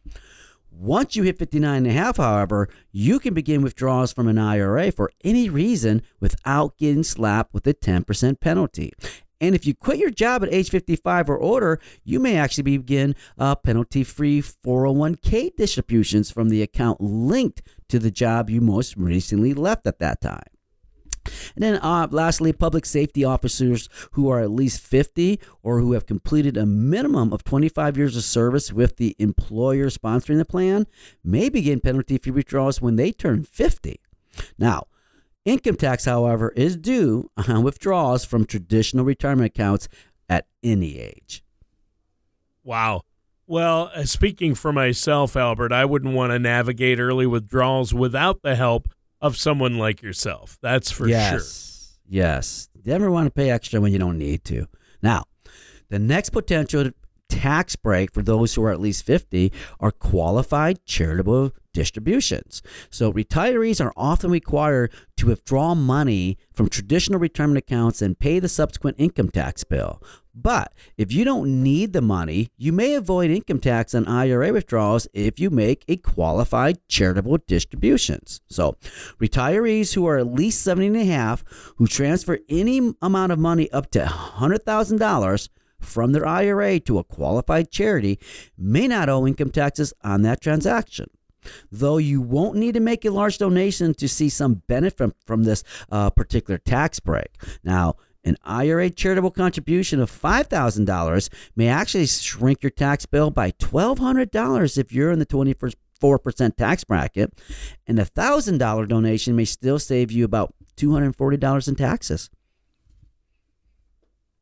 once 0.69 1.15
you 1.15 1.23
hit 1.23 1.37
59 1.37 1.77
and 1.77 1.87
a 1.87 1.91
half, 1.91 2.17
however, 2.17 2.67
you 2.91 3.19
can 3.19 3.33
begin 3.33 3.61
withdrawals 3.61 4.11
from 4.11 4.27
an 4.27 4.37
IRA 4.37 4.91
for 4.91 5.11
any 5.23 5.49
reason 5.49 6.01
without 6.19 6.77
getting 6.77 7.03
slapped 7.03 7.53
with 7.53 7.65
a 7.67 7.73
10% 7.73 8.39
penalty. 8.39 8.91
And 9.39 9.55
if 9.55 9.67
you 9.67 9.75
quit 9.75 9.99
your 9.99 10.09
job 10.09 10.41
at 10.43 10.53
age 10.53 10.69
55 10.69 11.29
or 11.29 11.37
older, 11.37 11.79
you 12.03 12.19
may 12.19 12.37
actually 12.37 12.63
begin 12.63 13.13
uh, 13.37 13.55
penalty 13.55 14.03
free 14.03 14.41
401k 14.41 15.55
distributions 15.55 16.31
from 16.31 16.49
the 16.49 16.61
account 16.61 17.01
linked 17.01 17.61
to 17.89 17.99
the 17.99 18.11
job 18.11 18.49
you 18.49 18.61
most 18.61 18.95
recently 18.95 19.53
left 19.53 19.85
at 19.85 19.99
that 19.99 20.21
time. 20.21 20.52
And 21.55 21.63
then, 21.63 21.75
uh, 21.77 22.07
lastly, 22.11 22.53
public 22.53 22.85
safety 22.85 23.23
officers 23.23 23.89
who 24.11 24.29
are 24.29 24.39
at 24.39 24.51
least 24.51 24.81
50 24.81 25.39
or 25.61 25.79
who 25.79 25.93
have 25.93 26.05
completed 26.05 26.57
a 26.57 26.65
minimum 26.65 27.31
of 27.33 27.43
25 27.43 27.97
years 27.97 28.17
of 28.17 28.23
service 28.23 28.71
with 28.73 28.97
the 28.97 29.15
employer 29.19 29.89
sponsoring 29.89 30.37
the 30.37 30.45
plan 30.45 30.87
may 31.23 31.49
begin 31.49 31.79
penalty 31.79 32.17
free 32.17 32.31
withdrawals 32.31 32.81
when 32.81 32.95
they 32.95 33.11
turn 33.11 33.43
50. 33.43 33.99
Now, 34.57 34.87
income 35.45 35.75
tax, 35.75 36.05
however, 36.05 36.53
is 36.55 36.75
due 36.75 37.29
on 37.47 37.63
withdrawals 37.63 38.25
from 38.25 38.45
traditional 38.45 39.05
retirement 39.05 39.47
accounts 39.47 39.87
at 40.29 40.47
any 40.63 40.99
age. 40.99 41.43
Wow. 42.63 43.01
Well, 43.45 43.91
uh, 43.93 44.05
speaking 44.05 44.55
for 44.55 44.71
myself, 44.71 45.35
Albert, 45.35 45.73
I 45.73 45.83
wouldn't 45.83 46.13
want 46.13 46.31
to 46.31 46.39
navigate 46.39 46.99
early 46.99 47.27
withdrawals 47.27 47.93
without 47.93 48.41
the 48.41 48.55
help 48.55 48.87
of 49.23 49.37
someone 49.37 49.79
like 49.79 50.03
yourself. 50.03 50.59
That's 50.61 50.91
for 50.91 51.07
yes. 51.07 51.31
sure. 51.31 51.99
Yes. 52.07 52.69
You 52.75 52.81
never 52.85 53.09
want 53.09 53.25
to 53.25 53.31
pay 53.31 53.49
extra 53.49 53.79
when 53.81 53.93
you 53.93 53.97
don't 53.97 54.19
need 54.19 54.43
to. 54.45 54.67
Now, 55.01 55.23
The 55.89 55.99
next 55.99 56.31
potential 56.31 56.89
tax 57.29 57.75
break 57.75 58.11
for 58.11 58.21
those 58.21 58.53
who 58.55 58.63
are 58.63 58.71
at 58.71 58.79
least 58.79 59.05
50 59.05 59.51
are 59.79 59.91
qualified 59.91 60.83
charitable 60.85 61.51
distributions. 61.73 62.61
So 62.89 63.13
retirees 63.13 63.83
are 63.83 63.93
often 63.95 64.31
required 64.31 64.91
to 65.17 65.27
withdraw 65.27 65.75
money 65.75 66.37
from 66.51 66.67
traditional 66.67 67.19
retirement 67.19 67.57
accounts 67.59 68.01
and 68.01 68.17
pay 68.17 68.39
the 68.39 68.49
subsequent 68.49 68.97
income 68.99 69.29
tax 69.29 69.63
bill. 69.63 70.01
But 70.35 70.73
if 70.97 71.11
you 71.11 71.23
don't 71.25 71.61
need 71.61 71.93
the 71.93 72.01
money, 72.01 72.49
you 72.57 72.73
may 72.73 72.95
avoid 72.95 73.29
income 73.29 73.59
tax 73.59 73.93
on 73.93 74.07
IRA 74.07 74.51
withdrawals 74.51 75.07
if 75.13 75.39
you 75.39 75.49
make 75.49 75.85
a 75.87 75.97
qualified 75.97 76.79
charitable 76.87 77.37
distributions. 77.45 78.41
So, 78.47 78.75
retirees 79.19 79.93
who 79.93 80.07
are 80.07 80.17
at 80.17 80.27
least 80.27 80.63
70 80.63 80.87
and 80.87 80.97
a 80.97 81.05
half 81.05 81.43
who 81.77 81.85
transfer 81.85 82.39
any 82.49 82.93
amount 83.01 83.31
of 83.31 83.39
money 83.39 83.71
up 83.71 83.91
to 83.91 84.03
$100,000 84.03 85.49
from 85.79 86.13
their 86.13 86.25
IRA 86.25 86.79
to 86.79 86.97
a 86.97 87.03
qualified 87.03 87.69
charity 87.69 88.19
may 88.57 88.87
not 88.87 89.09
owe 89.09 89.27
income 89.27 89.51
taxes 89.51 89.93
on 90.03 90.23
that 90.23 90.41
transaction. 90.41 91.09
Though 91.71 91.97
you 91.97 92.21
won't 92.21 92.55
need 92.55 92.73
to 92.73 92.79
make 92.79 93.03
a 93.05 93.11
large 93.11 93.37
donation 93.37 93.93
to 93.95 94.07
see 94.07 94.29
some 94.29 94.63
benefit 94.67 95.13
from, 95.25 95.43
this 95.43 95.63
uh, 95.91 96.09
particular 96.09 96.57
tax 96.57 97.01
break. 97.01 97.27
Now, 97.63 97.95
an 98.23 98.37
IRA 98.43 98.89
charitable 98.89 99.31
contribution 99.31 99.99
of 99.99 100.11
$5,000 100.11 101.29
may 101.55 101.67
actually 101.67 102.05
shrink 102.05 102.63
your 102.63 102.69
tax 102.69 103.05
bill 103.05 103.29
by 103.29 103.51
$1,200 103.51 104.77
if 104.77 104.91
you're 104.93 105.11
in 105.11 105.19
the 105.19 105.25
24% 105.25 106.55
tax 106.55 106.83
bracket, 106.83 107.33
and 107.87 107.99
a 107.99 108.05
$1,000 108.05 108.87
donation 108.87 109.35
may 109.35 109.45
still 109.45 109.79
save 109.79 110.11
you 110.11 110.25
about 110.25 110.53
$240 110.77 111.67
in 111.67 111.75
taxes. 111.75 112.29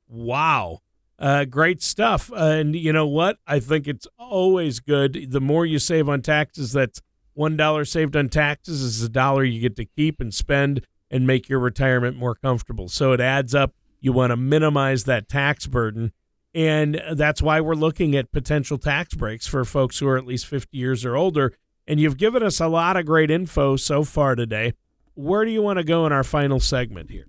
Wow. 0.08 0.82
Uh, 1.18 1.46
great 1.46 1.82
stuff. 1.82 2.32
Uh, 2.32 2.36
and 2.36 2.76
you 2.76 2.92
know 2.92 3.08
what? 3.08 3.38
I 3.46 3.60
think 3.60 3.88
it's 3.88 4.08
always 4.18 4.80
good. 4.80 5.28
The 5.30 5.42
more 5.42 5.66
you 5.66 5.78
save 5.80 6.10
on 6.10 6.22
taxes, 6.22 6.72
that's 6.74 7.02
$1 7.38 7.88
saved 7.88 8.16
on 8.16 8.30
taxes 8.30 8.82
is 8.82 9.04
a 9.04 9.10
dollar 9.10 9.44
you 9.44 9.62
get 9.62 9.76
to 9.78 9.86
keep 9.86 10.20
and 10.20 10.34
spend 10.34 10.86
and 11.12 11.28
make 11.28 11.50
your 11.50 11.60
retirement 11.60 12.18
more 12.18 12.34
comfortable. 12.34 12.88
So 12.90 13.12
it 13.12 13.20
adds 13.20 13.54
up. 13.54 13.76
You 14.00 14.14
want 14.14 14.32
to 14.32 14.38
minimize 14.38 15.04
that 15.04 15.30
tax 15.30 15.68
burden. 15.68 16.14
And 16.56 17.02
that's 17.14 17.42
why 17.42 17.62
we're 17.62 17.76
looking 17.76 18.16
at 18.16 18.32
potential 18.32 18.78
tax 18.78 19.14
breaks 19.14 19.46
for 19.46 19.64
folks 19.64 20.00
who 20.00 20.08
are 20.08 20.18
at 20.18 20.26
least 20.26 20.48
50 20.48 20.76
years 20.76 21.06
or 21.06 21.16
older. 21.16 21.54
And 21.88 22.00
you've 22.00 22.18
given 22.18 22.42
us 22.42 22.60
a 22.60 22.68
lot 22.68 22.98
of 22.98 23.06
great 23.06 23.30
info 23.30 23.76
so 23.76 24.04
far 24.04 24.36
today. 24.36 24.74
Where 25.14 25.46
do 25.46 25.52
you 25.52 25.62
want 25.62 25.78
to 25.78 25.84
go 25.84 26.06
in 26.06 26.14
our 26.14 26.24
final 26.24 26.60
segment 26.60 27.12
here? 27.12 27.28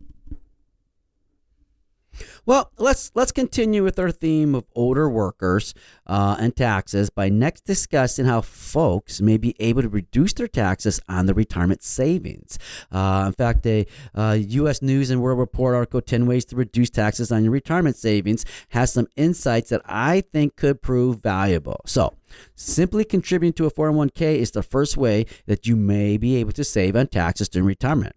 Well, 2.45 2.71
let's 2.79 3.11
let's 3.15 3.33
continue 3.33 3.85
with 3.85 3.99
our 3.99 4.11
theme 4.11 4.55
of 4.55 4.65
older 4.75 5.09
workers 5.09 5.75
uh, 6.07 6.37
and 6.39 6.55
taxes 6.55 7.11
by 7.11 7.29
next 7.29 7.63
discussing 7.63 8.27
how 8.27 8.41
folks 8.41 9.21
may 9.21 9.37
be 9.37 9.55
able 9.61 9.83
to 9.83 9.89
reduce 9.89 10.33
their 10.33 10.49
taxes 10.49 11.01
on 11.09 11.27
their 11.27 11.35
retirement 11.35 11.83
savings. 11.83 12.59
Uh, 12.91 13.25
in 13.27 13.33
fact, 13.33 13.67
a 13.67 13.87
uh, 14.15 14.37
U.S. 14.41 14.83
News 14.83 15.11
and 15.11 15.23
World 15.23 15.39
Report 15.39 15.75
article 15.75 16.01
"10 16.01 16.27
Ways 16.27 16.45
to 16.47 16.57
Reduce 16.57 16.91
Taxes 16.91 17.33
on 17.33 17.45
Your 17.45 17.53
Retirement 17.53 17.97
Savings" 17.97 18.45
has 18.71 18.93
some 18.93 19.07
insights 19.17 19.71
that 19.71 19.83
I 19.85 20.21
think 20.21 20.57
could 20.57 20.83
prove 20.83 21.21
valuable. 21.21 21.81
So. 21.87 22.15
Simply 22.55 23.05
contributing 23.05 23.53
to 23.53 23.67
a 23.67 23.71
401k 23.71 24.37
is 24.37 24.53
the 24.53 24.63
first 24.63 24.97
way 24.97 25.27
that 25.47 25.67
you 25.67 25.77
may 25.77 26.17
be 26.17 26.37
able 26.37 26.53
to 26.53 26.65
save 26.65 26.97
on 26.97 27.09
taxes 27.09 27.47
during 27.47 27.67
retirement. 27.67 28.17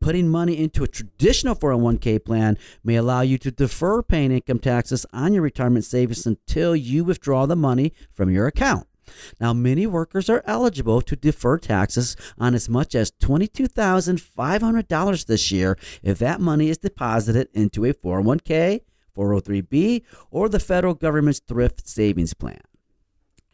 Putting 0.00 0.28
money 0.28 0.58
into 0.58 0.84
a 0.84 0.88
traditional 0.88 1.54
401k 1.54 2.24
plan 2.24 2.58
may 2.84 2.96
allow 2.96 3.20
you 3.20 3.38
to 3.38 3.50
defer 3.50 4.02
paying 4.02 4.32
income 4.32 4.58
taxes 4.58 5.06
on 5.12 5.32
your 5.32 5.42
retirement 5.42 5.84
savings 5.84 6.26
until 6.26 6.76
you 6.76 7.04
withdraw 7.04 7.46
the 7.46 7.56
money 7.56 7.92
from 8.12 8.30
your 8.30 8.46
account. 8.46 8.86
Now, 9.40 9.52
many 9.52 9.86
workers 9.86 10.30
are 10.30 10.42
eligible 10.46 11.02
to 11.02 11.16
defer 11.16 11.58
taxes 11.58 12.16
on 12.38 12.54
as 12.54 12.68
much 12.68 12.94
as 12.94 13.10
$22,500 13.10 15.26
this 15.26 15.50
year 15.50 15.76
if 16.02 16.18
that 16.18 16.40
money 16.40 16.68
is 16.68 16.78
deposited 16.78 17.48
into 17.52 17.84
a 17.84 17.92
401k, 17.92 18.82
403b, 19.16 20.02
or 20.30 20.48
the 20.48 20.60
federal 20.60 20.94
government's 20.94 21.40
thrift 21.40 21.88
savings 21.88 22.34
plan. 22.34 22.60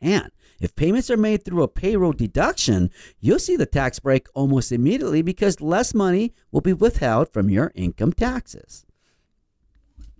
And 0.01 0.31
if 0.61 0.75
payments 0.77 1.11
are 1.11 1.17
made 1.17 1.45
through 1.45 1.63
a 1.63 1.69
payroll 1.69 2.13
deduction, 2.13 2.91
you'll 3.21 3.39
see 3.39 3.57
the 3.57 3.67
tax 3.67 3.99
break 3.99 4.27
almost 4.35 4.73
immediately 4.73 5.23
because 5.23 5.61
less 5.61 5.95
money 5.95 6.33
will 6.51 6.61
be 6.61 6.73
withheld 6.73 7.33
from 7.33 7.51
your 7.51 7.73
income 7.75 8.13
taxes. 8.13 8.87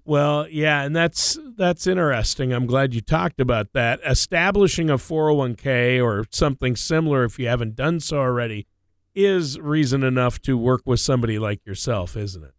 Well, 0.05 0.47
yeah, 0.49 0.83
and 0.83 0.95
that's 0.95 1.37
that's 1.57 1.87
interesting. 1.87 2.53
I'm 2.53 2.67
glad 2.67 2.95
you 2.95 3.01
talked 3.01 3.41
about 3.41 3.73
that. 3.73 3.99
Establishing 4.07 4.89
a 4.89 4.99
401k 4.99 6.01
or 6.03 6.25
something 6.31 6.77
similar 6.77 7.25
if 7.25 7.41
you 7.41 7.49
haven't 7.49 7.75
done 7.75 7.99
so 7.99 8.19
already 8.19 8.69
is 9.17 9.59
reason 9.59 10.05
enough 10.05 10.41
to 10.43 10.57
work 10.57 10.83
with 10.85 11.01
somebody 11.01 11.41
like 11.41 11.67
yourself, 11.67 12.17
isn't 12.17 12.45
it? 12.45 12.53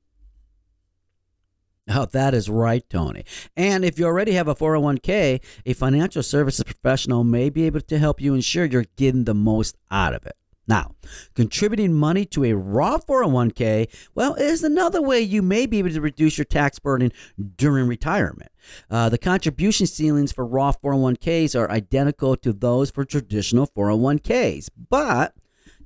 Oh, 1.90 2.06
that 2.06 2.34
is 2.34 2.50
right, 2.50 2.84
Tony. 2.90 3.24
And 3.56 3.86
if 3.86 3.98
you 3.98 4.06
already 4.06 4.34
have 4.34 4.48
a 4.48 4.56
401k, 4.56 5.42
a 5.66 5.74
financial 5.74 6.22
services 6.22 6.64
professional 6.64 7.24
may 7.24 7.50
be 7.50 7.64
able 7.64 7.82
to 7.82 7.98
help 7.98 8.20
you 8.20 8.34
ensure 8.34 8.66
you're 8.66 8.86
getting 8.98 9.24
the 9.24 9.34
most 9.34 9.78
out 9.90 10.14
of 10.14 10.26
it. 10.26 10.36
Now, 10.68 10.96
contributing 11.34 11.94
money 11.94 12.26
to 12.26 12.44
a 12.44 12.54
Roth 12.54 13.08
401k, 13.08 13.88
well, 14.16 14.36
is 14.36 14.64
another 14.64 15.02
way 15.02 15.22
you 15.22 15.42
may 15.42 15.66
be 15.66 15.80
able 15.80 15.92
to 15.92 16.02
reduce 16.02 16.38
your 16.38 16.46
tax 16.46 16.78
burden 16.78 17.14
during 17.56 17.88
retirement. 17.88 18.52
Uh, 18.92 19.08
the 19.08 19.18
contribution 19.18 19.88
ceilings 19.88 20.34
for 20.34 20.46
Roth 20.46 20.82
401ks 20.82 21.58
are 21.58 21.72
identical 21.72 22.36
to 22.38 22.52
those 22.52 22.92
for 22.92 23.06
traditional 23.06 23.68
401ks, 23.68 24.68
but 24.90 25.34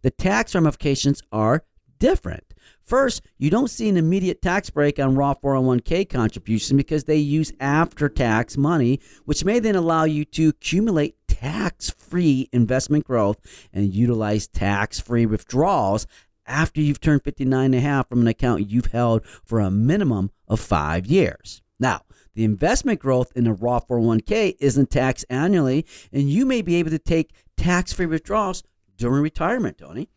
the 0.01 0.09
tax 0.09 0.55
ramifications 0.55 1.21
are 1.31 1.63
different. 1.99 2.50
First, 2.91 3.21
you 3.37 3.49
don't 3.49 3.69
see 3.69 3.87
an 3.87 3.95
immediate 3.95 4.41
tax 4.41 4.69
break 4.69 4.99
on 4.99 5.15
Roth 5.15 5.41
401k 5.41 6.09
contributions 6.09 6.75
because 6.75 7.05
they 7.05 7.15
use 7.15 7.53
after 7.61 8.09
tax 8.09 8.57
money, 8.57 8.99
which 9.23 9.45
may 9.45 9.59
then 9.59 9.75
allow 9.75 10.03
you 10.03 10.25
to 10.25 10.49
accumulate 10.49 11.15
tax 11.25 11.89
free 11.89 12.49
investment 12.51 13.05
growth 13.05 13.37
and 13.71 13.93
utilize 13.93 14.49
tax 14.49 14.99
free 14.99 15.25
withdrawals 15.25 16.05
after 16.45 16.81
you've 16.81 16.99
turned 16.99 17.23
59 17.23 17.63
and 17.63 17.75
a 17.75 17.79
half 17.79 18.09
from 18.09 18.19
an 18.19 18.27
account 18.27 18.69
you've 18.69 18.87
held 18.87 19.25
for 19.25 19.61
a 19.61 19.71
minimum 19.71 20.29
of 20.49 20.59
five 20.59 21.05
years. 21.05 21.61
Now, 21.79 22.01
the 22.35 22.43
investment 22.43 22.99
growth 22.99 23.31
in 23.37 23.47
a 23.47 23.53
Roth 23.53 23.87
401k 23.87 24.57
isn't 24.59 24.91
taxed 24.91 25.23
annually, 25.29 25.85
and 26.11 26.29
you 26.29 26.45
may 26.45 26.61
be 26.61 26.75
able 26.75 26.91
to 26.91 26.99
take 26.99 27.31
tax 27.55 27.93
free 27.93 28.05
withdrawals 28.05 28.63
during 28.97 29.23
retirement, 29.23 29.77
Tony. 29.77 30.09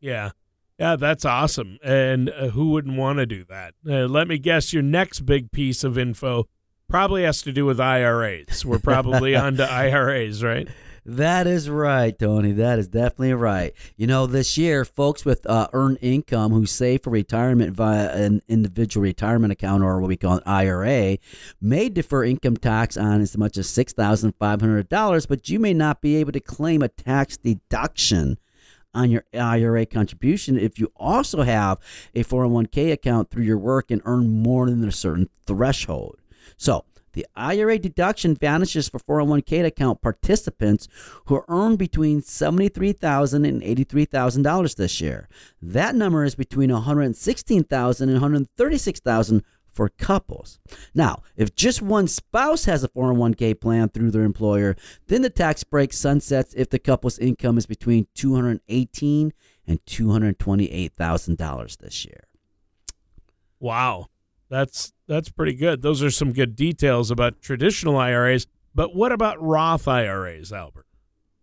Yeah. 0.00 0.30
Yeah, 0.78 0.96
that's 0.96 1.24
awesome. 1.24 1.78
And 1.82 2.28
uh, 2.28 2.48
who 2.48 2.70
wouldn't 2.70 2.98
want 2.98 3.18
to 3.18 3.26
do 3.26 3.44
that? 3.44 3.74
Uh, 3.88 4.06
let 4.06 4.28
me 4.28 4.36
guess 4.38 4.72
your 4.72 4.82
next 4.82 5.20
big 5.20 5.50
piece 5.50 5.84
of 5.84 5.96
info 5.96 6.48
probably 6.88 7.22
has 7.22 7.40
to 7.42 7.52
do 7.52 7.64
with 7.64 7.80
IRAs. 7.80 8.64
We're 8.64 8.78
probably 8.78 9.34
on 9.36 9.56
to 9.56 9.70
IRAs, 9.70 10.44
right? 10.44 10.68
That 11.08 11.46
is 11.46 11.70
right, 11.70 12.18
Tony. 12.18 12.50
That 12.50 12.80
is 12.80 12.88
definitely 12.88 13.34
right. 13.34 13.72
You 13.96 14.08
know, 14.08 14.26
this 14.26 14.58
year, 14.58 14.84
folks 14.84 15.24
with 15.24 15.46
uh, 15.46 15.68
earned 15.72 15.98
income 16.00 16.50
who 16.50 16.66
save 16.66 17.04
for 17.04 17.10
retirement 17.10 17.76
via 17.76 18.10
an 18.10 18.42
individual 18.48 19.04
retirement 19.04 19.52
account 19.52 19.84
or 19.84 20.00
what 20.00 20.08
we 20.08 20.16
call 20.16 20.38
an 20.38 20.42
IRA 20.44 21.18
may 21.60 21.88
defer 21.88 22.24
income 22.24 22.56
tax 22.56 22.96
on 22.96 23.20
as 23.20 23.38
much 23.38 23.56
as 23.56 23.68
$6,500, 23.68 25.28
but 25.28 25.48
you 25.48 25.60
may 25.60 25.72
not 25.72 26.00
be 26.00 26.16
able 26.16 26.32
to 26.32 26.40
claim 26.40 26.82
a 26.82 26.88
tax 26.88 27.36
deduction 27.36 28.36
on 28.96 29.10
your 29.10 29.24
IRA 29.32 29.86
contribution 29.86 30.58
if 30.58 30.78
you 30.78 30.90
also 30.96 31.42
have 31.42 31.78
a 32.14 32.24
401k 32.24 32.92
account 32.92 33.30
through 33.30 33.44
your 33.44 33.58
work 33.58 33.90
and 33.90 34.02
earn 34.04 34.42
more 34.42 34.68
than 34.68 34.82
a 34.88 34.92
certain 34.92 35.28
threshold. 35.46 36.16
So, 36.56 36.84
the 37.12 37.26
IRA 37.34 37.78
deduction 37.78 38.34
vanishes 38.34 38.90
for 38.90 38.98
401k 38.98 39.64
account 39.64 40.02
participants 40.02 40.86
who 41.24 41.42
earn 41.48 41.76
between 41.76 42.20
$73,000 42.20 43.48
and 43.48 43.62
$83,000 43.62 44.76
this 44.76 45.00
year. 45.00 45.26
That 45.62 45.94
number 45.94 46.24
is 46.24 46.34
between 46.34 46.68
$116,000 46.68 48.00
and 48.02 48.48
$136,000 48.48 49.42
for 49.76 49.90
couples. 49.90 50.58
Now, 50.94 51.22
if 51.36 51.54
just 51.54 51.82
one 51.82 52.08
spouse 52.08 52.64
has 52.64 52.82
a 52.82 52.88
401k 52.88 53.60
plan 53.60 53.90
through 53.90 54.10
their 54.10 54.24
employer, 54.24 54.74
then 55.06 55.20
the 55.22 55.30
tax 55.30 55.62
break 55.62 55.92
sunsets 55.92 56.54
if 56.54 56.70
the 56.70 56.78
couple's 56.78 57.18
income 57.18 57.58
is 57.58 57.66
between 57.66 58.06
218 58.14 59.32
and 59.66 59.84
$228,000 59.84 61.76
this 61.76 62.04
year. 62.06 62.24
Wow. 63.60 64.06
That's 64.48 64.92
that's 65.08 65.28
pretty 65.28 65.54
good. 65.54 65.82
Those 65.82 66.02
are 66.02 66.10
some 66.10 66.32
good 66.32 66.56
details 66.56 67.10
about 67.10 67.42
traditional 67.42 67.96
IRAs, 67.96 68.46
but 68.74 68.94
what 68.94 69.12
about 69.12 69.42
Roth 69.42 69.88
IRAs, 69.88 70.52
Albert? 70.52 70.86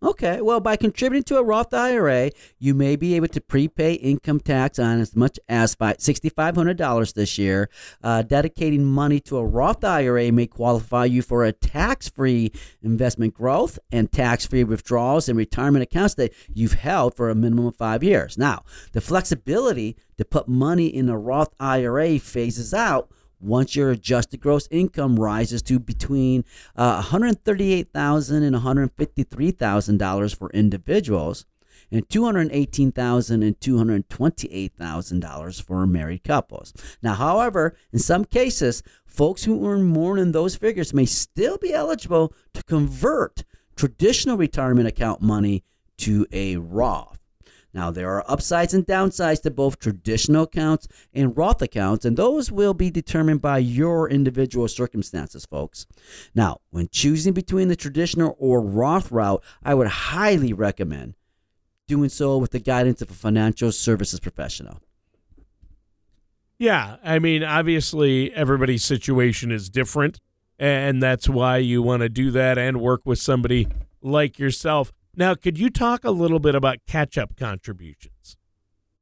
Okay, 0.04 0.42
well, 0.42 0.60
by 0.60 0.76
contributing 0.76 1.22
to 1.24 1.38
a 1.38 1.42
Roth 1.42 1.72
IRA, 1.72 2.30
you 2.58 2.74
may 2.74 2.94
be 2.94 3.16
able 3.16 3.28
to 3.28 3.40
prepay 3.40 3.94
income 3.94 4.38
tax 4.38 4.78
on 4.78 5.00
as 5.00 5.16
much 5.16 5.40
as 5.48 5.74
$6,500 5.74 7.14
this 7.14 7.38
year. 7.38 7.70
Uh, 8.02 8.20
dedicating 8.20 8.84
money 8.84 9.18
to 9.20 9.38
a 9.38 9.46
Roth 9.46 9.82
IRA 9.82 10.30
may 10.30 10.46
qualify 10.46 11.06
you 11.06 11.22
for 11.22 11.42
a 11.42 11.52
tax 11.52 12.10
free 12.10 12.52
investment 12.82 13.32
growth 13.32 13.78
and 13.90 14.12
tax 14.12 14.44
free 14.44 14.62
withdrawals 14.62 15.26
in 15.26 15.38
retirement 15.38 15.82
accounts 15.82 16.12
that 16.16 16.34
you've 16.52 16.74
held 16.74 17.16
for 17.16 17.30
a 17.30 17.34
minimum 17.34 17.64
of 17.64 17.76
five 17.76 18.04
years. 18.04 18.36
Now, 18.36 18.62
the 18.92 19.00
flexibility 19.00 19.96
to 20.18 20.26
put 20.26 20.48
money 20.48 20.88
in 20.88 21.08
a 21.08 21.16
Roth 21.16 21.54
IRA 21.58 22.18
phases 22.18 22.74
out 22.74 23.08
once 23.44 23.76
your 23.76 23.90
adjusted 23.90 24.40
gross 24.40 24.66
income 24.70 25.16
rises 25.16 25.60
to 25.62 25.78
between 25.78 26.44
uh, 26.76 27.02
$138,000 27.02 28.42
and 28.42 28.56
$153,000 28.56 30.36
for 30.36 30.50
individuals 30.50 31.44
and 31.90 32.08
$218,000 32.08 33.30
and 33.30 33.60
$228,000 33.60 35.62
for 35.62 35.86
married 35.86 36.24
couples. 36.24 36.72
Now, 37.02 37.12
however, 37.14 37.76
in 37.92 37.98
some 37.98 38.24
cases, 38.24 38.82
folks 39.06 39.44
who 39.44 39.68
earn 39.68 39.82
more 39.84 40.18
than 40.18 40.32
those 40.32 40.56
figures 40.56 40.94
may 40.94 41.04
still 41.04 41.58
be 41.58 41.72
eligible 41.72 42.32
to 42.54 42.64
convert 42.64 43.44
traditional 43.76 44.36
retirement 44.36 44.88
account 44.88 45.20
money 45.20 45.62
to 45.98 46.26
a 46.32 46.56
Roth. 46.56 47.23
Now, 47.74 47.90
there 47.90 48.08
are 48.10 48.24
upsides 48.28 48.72
and 48.72 48.86
downsides 48.86 49.42
to 49.42 49.50
both 49.50 49.80
traditional 49.80 50.44
accounts 50.44 50.86
and 51.12 51.36
Roth 51.36 51.60
accounts, 51.60 52.04
and 52.04 52.16
those 52.16 52.52
will 52.52 52.72
be 52.72 52.88
determined 52.88 53.42
by 53.42 53.58
your 53.58 54.08
individual 54.08 54.68
circumstances, 54.68 55.44
folks. 55.44 55.84
Now, 56.36 56.60
when 56.70 56.88
choosing 56.92 57.32
between 57.32 57.66
the 57.66 57.74
traditional 57.74 58.36
or 58.38 58.60
Roth 58.60 59.10
route, 59.10 59.42
I 59.64 59.74
would 59.74 59.88
highly 59.88 60.52
recommend 60.52 61.14
doing 61.88 62.08
so 62.08 62.38
with 62.38 62.52
the 62.52 62.60
guidance 62.60 63.02
of 63.02 63.10
a 63.10 63.14
financial 63.14 63.72
services 63.72 64.20
professional. 64.20 64.80
Yeah, 66.56 66.98
I 67.02 67.18
mean, 67.18 67.42
obviously, 67.42 68.32
everybody's 68.32 68.84
situation 68.84 69.50
is 69.50 69.68
different, 69.68 70.20
and 70.60 71.02
that's 71.02 71.28
why 71.28 71.56
you 71.56 71.82
want 71.82 72.02
to 72.02 72.08
do 72.08 72.30
that 72.30 72.56
and 72.56 72.80
work 72.80 73.02
with 73.04 73.18
somebody 73.18 73.66
like 74.00 74.38
yourself. 74.38 74.92
Now, 75.16 75.34
could 75.34 75.58
you 75.58 75.70
talk 75.70 76.04
a 76.04 76.10
little 76.10 76.40
bit 76.40 76.54
about 76.54 76.78
catch 76.86 77.16
up 77.16 77.36
contributions? 77.36 78.36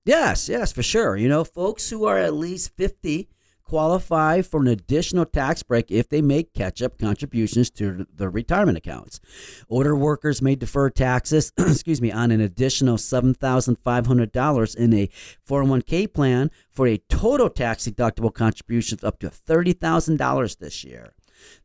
Yes, 0.05 0.49
yes, 0.49 0.73
for 0.73 0.83
sure. 0.83 1.17
You 1.17 1.29
know, 1.29 1.45
folks 1.45 1.89
who 1.89 2.05
are 2.05 2.19
at 2.19 2.35
least 2.35 2.77
50 2.77 3.29
qualify 3.63 4.43
for 4.43 4.61
an 4.61 4.67
additional 4.67 5.25
tax 5.25 5.63
break 5.63 5.91
if 5.91 6.09
they 6.09 6.21
make 6.21 6.53
catch 6.53 6.83
up 6.83 6.99
contributions 6.99 7.71
to 7.71 8.07
their 8.15 8.29
retirement 8.29 8.77
accounts. 8.77 9.21
Older 9.71 9.97
workers 9.97 10.43
may 10.43 10.55
defer 10.55 10.91
taxes, 10.91 11.53
excuse 11.59 12.03
me, 12.03 12.13
on 12.13 12.31
an 12.31 12.43
additional 12.43 12.97
$7,500 12.97 14.77
in 14.77 14.93
a 14.93 15.09
401k 15.49 16.13
plan 16.13 16.51
for 16.71 16.87
a 16.87 16.99
total 17.09 17.49
tax 17.49 17.89
deductible 17.89 18.35
contribution 18.35 18.99
of 18.99 19.05
up 19.05 19.19
to 19.21 19.31
$30,000 19.31 20.59
this 20.59 20.85
year. 20.85 21.15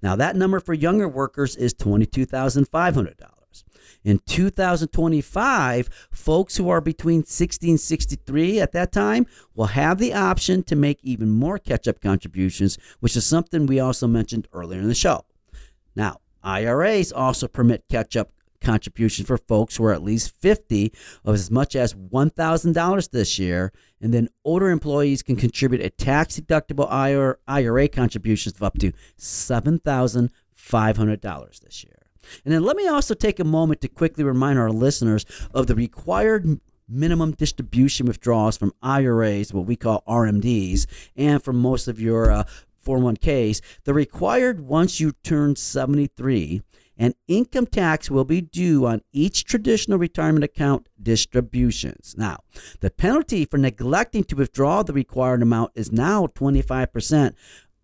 Now, 0.01 0.15
that 0.15 0.37
number 0.37 0.61
for 0.61 0.73
younger 0.73 1.09
workers 1.09 1.57
is 1.57 1.73
$22,500. 1.73 3.36
In 4.03 4.19
2025, 4.25 5.89
folks 6.11 6.57
who 6.57 6.69
are 6.69 6.81
between 6.81 7.23
60 7.23 7.69
and 7.69 7.79
63 7.79 8.59
at 8.59 8.73
that 8.73 8.91
time 8.91 9.25
will 9.55 9.67
have 9.67 9.97
the 9.97 10.13
option 10.13 10.63
to 10.63 10.75
make 10.75 10.99
even 11.03 11.29
more 11.29 11.57
catch 11.57 11.87
up 11.87 12.01
contributions, 12.01 12.77
which 12.99 13.15
is 13.15 13.25
something 13.25 13.65
we 13.65 13.79
also 13.79 14.07
mentioned 14.07 14.47
earlier 14.53 14.79
in 14.79 14.87
the 14.87 14.95
show. 14.95 15.25
Now, 15.95 16.17
IRAs 16.43 17.11
also 17.11 17.47
permit 17.47 17.85
catch 17.89 18.15
up 18.15 18.31
contributions 18.59 19.27
for 19.27 19.37
folks 19.37 19.77
who 19.77 19.85
are 19.85 19.93
at 19.93 20.01
least 20.01 20.35
50 20.39 20.91
of 21.23 21.35
as 21.35 21.51
much 21.51 21.75
as 21.75 21.93
$1,000 21.93 23.09
this 23.11 23.37
year. 23.37 23.71
And 24.01 24.11
then 24.13 24.29
older 24.43 24.71
employees 24.71 25.21
can 25.23 25.35
contribute 25.35 25.81
a 25.81 25.89
tax 25.89 26.39
deductible 26.39 26.87
IRA 27.47 27.87
contributions 27.87 28.55
of 28.55 28.63
up 28.63 28.77
to 28.79 28.91
$7,500 29.19 31.59
this 31.59 31.83
year. 31.83 31.96
And 32.45 32.53
then 32.53 32.63
let 32.63 32.77
me 32.77 32.87
also 32.87 33.13
take 33.13 33.39
a 33.39 33.43
moment 33.43 33.81
to 33.81 33.87
quickly 33.87 34.23
remind 34.23 34.59
our 34.59 34.71
listeners 34.71 35.25
of 35.53 35.67
the 35.67 35.75
required 35.75 36.59
minimum 36.89 37.31
distribution 37.31 38.05
withdrawals 38.05 38.57
from 38.57 38.73
IRAs, 38.81 39.53
what 39.53 39.65
we 39.65 39.75
call 39.75 40.03
RMDs, 40.07 40.85
and 41.15 41.43
from 41.43 41.57
most 41.57 41.87
of 41.87 41.99
your 41.99 42.31
uh, 42.31 42.43
401ks. 42.85 43.61
The 43.83 43.93
required 43.93 44.61
once 44.61 44.99
you 44.99 45.11
turn 45.23 45.55
73 45.55 46.61
and 46.97 47.13
income 47.27 47.67
tax 47.67 48.09
will 48.09 48.23
be 48.23 48.41
due 48.41 48.85
on 48.85 49.01
each 49.11 49.43
traditional 49.43 49.99
retirement 49.99 50.43
account 50.43 50.89
distributions. 51.01 52.15
Now, 52.17 52.39
the 52.79 52.89
penalty 52.89 53.45
for 53.45 53.57
neglecting 53.57 54.23
to 54.25 54.35
withdraw 54.35 54.81
the 54.81 54.93
required 54.93 55.43
amount 55.43 55.73
is 55.75 55.91
now 55.91 56.27
25% 56.27 57.33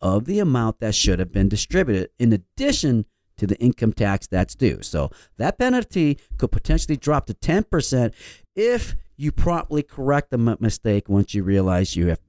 of 0.02 0.26
the 0.26 0.40
amount 0.40 0.80
that 0.80 0.96
should 0.96 1.20
have 1.20 1.32
been 1.32 1.48
distributed, 1.48 2.10
in 2.18 2.34
addition 2.34 3.06
to 3.44 3.48
the 3.48 3.60
income 3.60 3.92
tax 3.92 4.26
that's 4.26 4.56
due. 4.56 4.82
So 4.82 5.12
that 5.38 5.60
penalty 5.60 6.18
could 6.38 6.52
potentially 6.52 6.96
drop 6.96 7.26
to 7.26 7.34
10% 7.34 8.14
if 8.56 8.96
you 9.18 9.34
promptly 9.34 9.84
correct 9.84 10.32
the 10.32 10.38
mistake 10.38 11.10
once 11.10 11.34
you 11.34 11.44
realize 11.44 11.96
you 11.96 12.08
have 12.08 12.22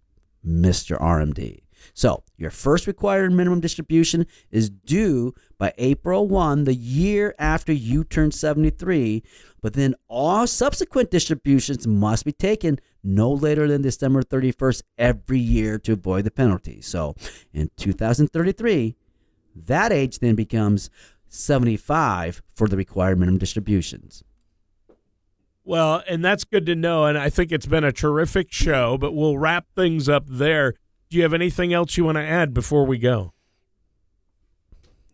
missed 0.43 0.91
your 0.91 0.99
RMD. 0.99 1.61
So, 1.93 2.23
your 2.39 2.51
first 2.51 2.87
required 2.87 3.31
minimum 3.33 3.61
distribution 3.61 4.27
is 4.51 4.71
due 4.71 5.35
by 5.59 5.75
April 5.77 6.27
1, 6.27 6.65
the 6.65 6.75
year 6.75 7.35
after 7.39 7.75
you 7.75 8.05
turn 8.05 8.31
73, 8.31 9.23
but 9.61 9.75
then 9.75 9.95
all 10.09 10.47
subsequent 10.47 11.11
distributions 11.11 11.87
must 11.87 12.25
be 12.25 12.33
taken 12.33 12.79
no 13.03 13.31
later 13.31 13.69
than 13.69 13.83
December 13.83 14.23
31st 14.23 14.83
every 14.97 15.39
year 15.39 15.79
to 15.81 15.93
avoid 15.93 16.25
the 16.25 16.31
penalty. 16.31 16.81
So, 16.81 17.17
in 17.53 17.71
2033, 17.77 18.97
that 19.55 19.93
age 19.93 20.19
then 20.19 20.35
becomes 20.35 20.91
75 21.29 22.43
for 22.55 22.69
the 22.69 22.77
required 22.77 23.19
minimum 23.19 23.39
distributions. 23.39 24.23
Well, 25.65 26.03
and 26.09 26.25
that's 26.25 26.45
good 26.45 26.67
to 26.67 26.75
know. 26.75 27.07
And 27.07 27.17
I 27.17 27.31
think 27.31 27.51
it's 27.51 27.67
been 27.67 27.85
a 27.85 27.93
terrific 27.93 28.53
show, 28.53 28.99
but 28.99 29.15
we'll 29.15 29.39
wrap 29.39 29.67
things 29.75 30.09
up 30.09 30.25
there. 30.29 30.75
Do 31.09 31.17
you 31.17 31.23
have 31.23 31.33
anything 31.33 31.73
else 31.73 31.97
you 31.97 32.05
want 32.05 32.17
to 32.17 32.23
add 32.23 32.53
before 32.53 32.85
we 32.85 32.99
go? 32.99 33.33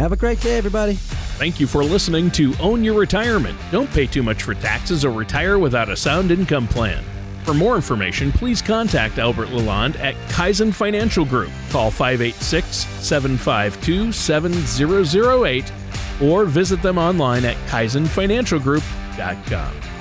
Have 0.00 0.12
a 0.12 0.16
great 0.16 0.40
day, 0.40 0.56
everybody. 0.56 0.94
Thank 0.94 1.60
you 1.60 1.66
for 1.66 1.84
listening 1.84 2.30
to 2.30 2.54
Own 2.58 2.82
Your 2.82 2.98
Retirement. 2.98 3.58
Don't 3.70 3.90
pay 3.90 4.06
too 4.06 4.22
much 4.22 4.44
for 4.44 4.54
taxes 4.54 5.04
or 5.04 5.10
retire 5.10 5.58
without 5.58 5.90
a 5.90 5.96
sound 5.96 6.30
income 6.30 6.66
plan. 6.66 7.04
For 7.44 7.52
more 7.52 7.76
information, 7.76 8.32
please 8.32 8.62
contact 8.62 9.18
Albert 9.18 9.48
Lalonde 9.48 10.00
at 10.00 10.14
Kaizen 10.30 10.72
Financial 10.72 11.26
Group. 11.26 11.50
Call 11.68 11.90
586 11.90 12.76
752 12.76 14.10
7008 14.10 15.70
or 16.22 16.46
visit 16.46 16.80
them 16.80 16.96
online 16.96 17.44
at 17.44 17.58
kaizenfinancialgroup.com. 17.66 19.89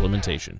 implementation. 0.00 0.58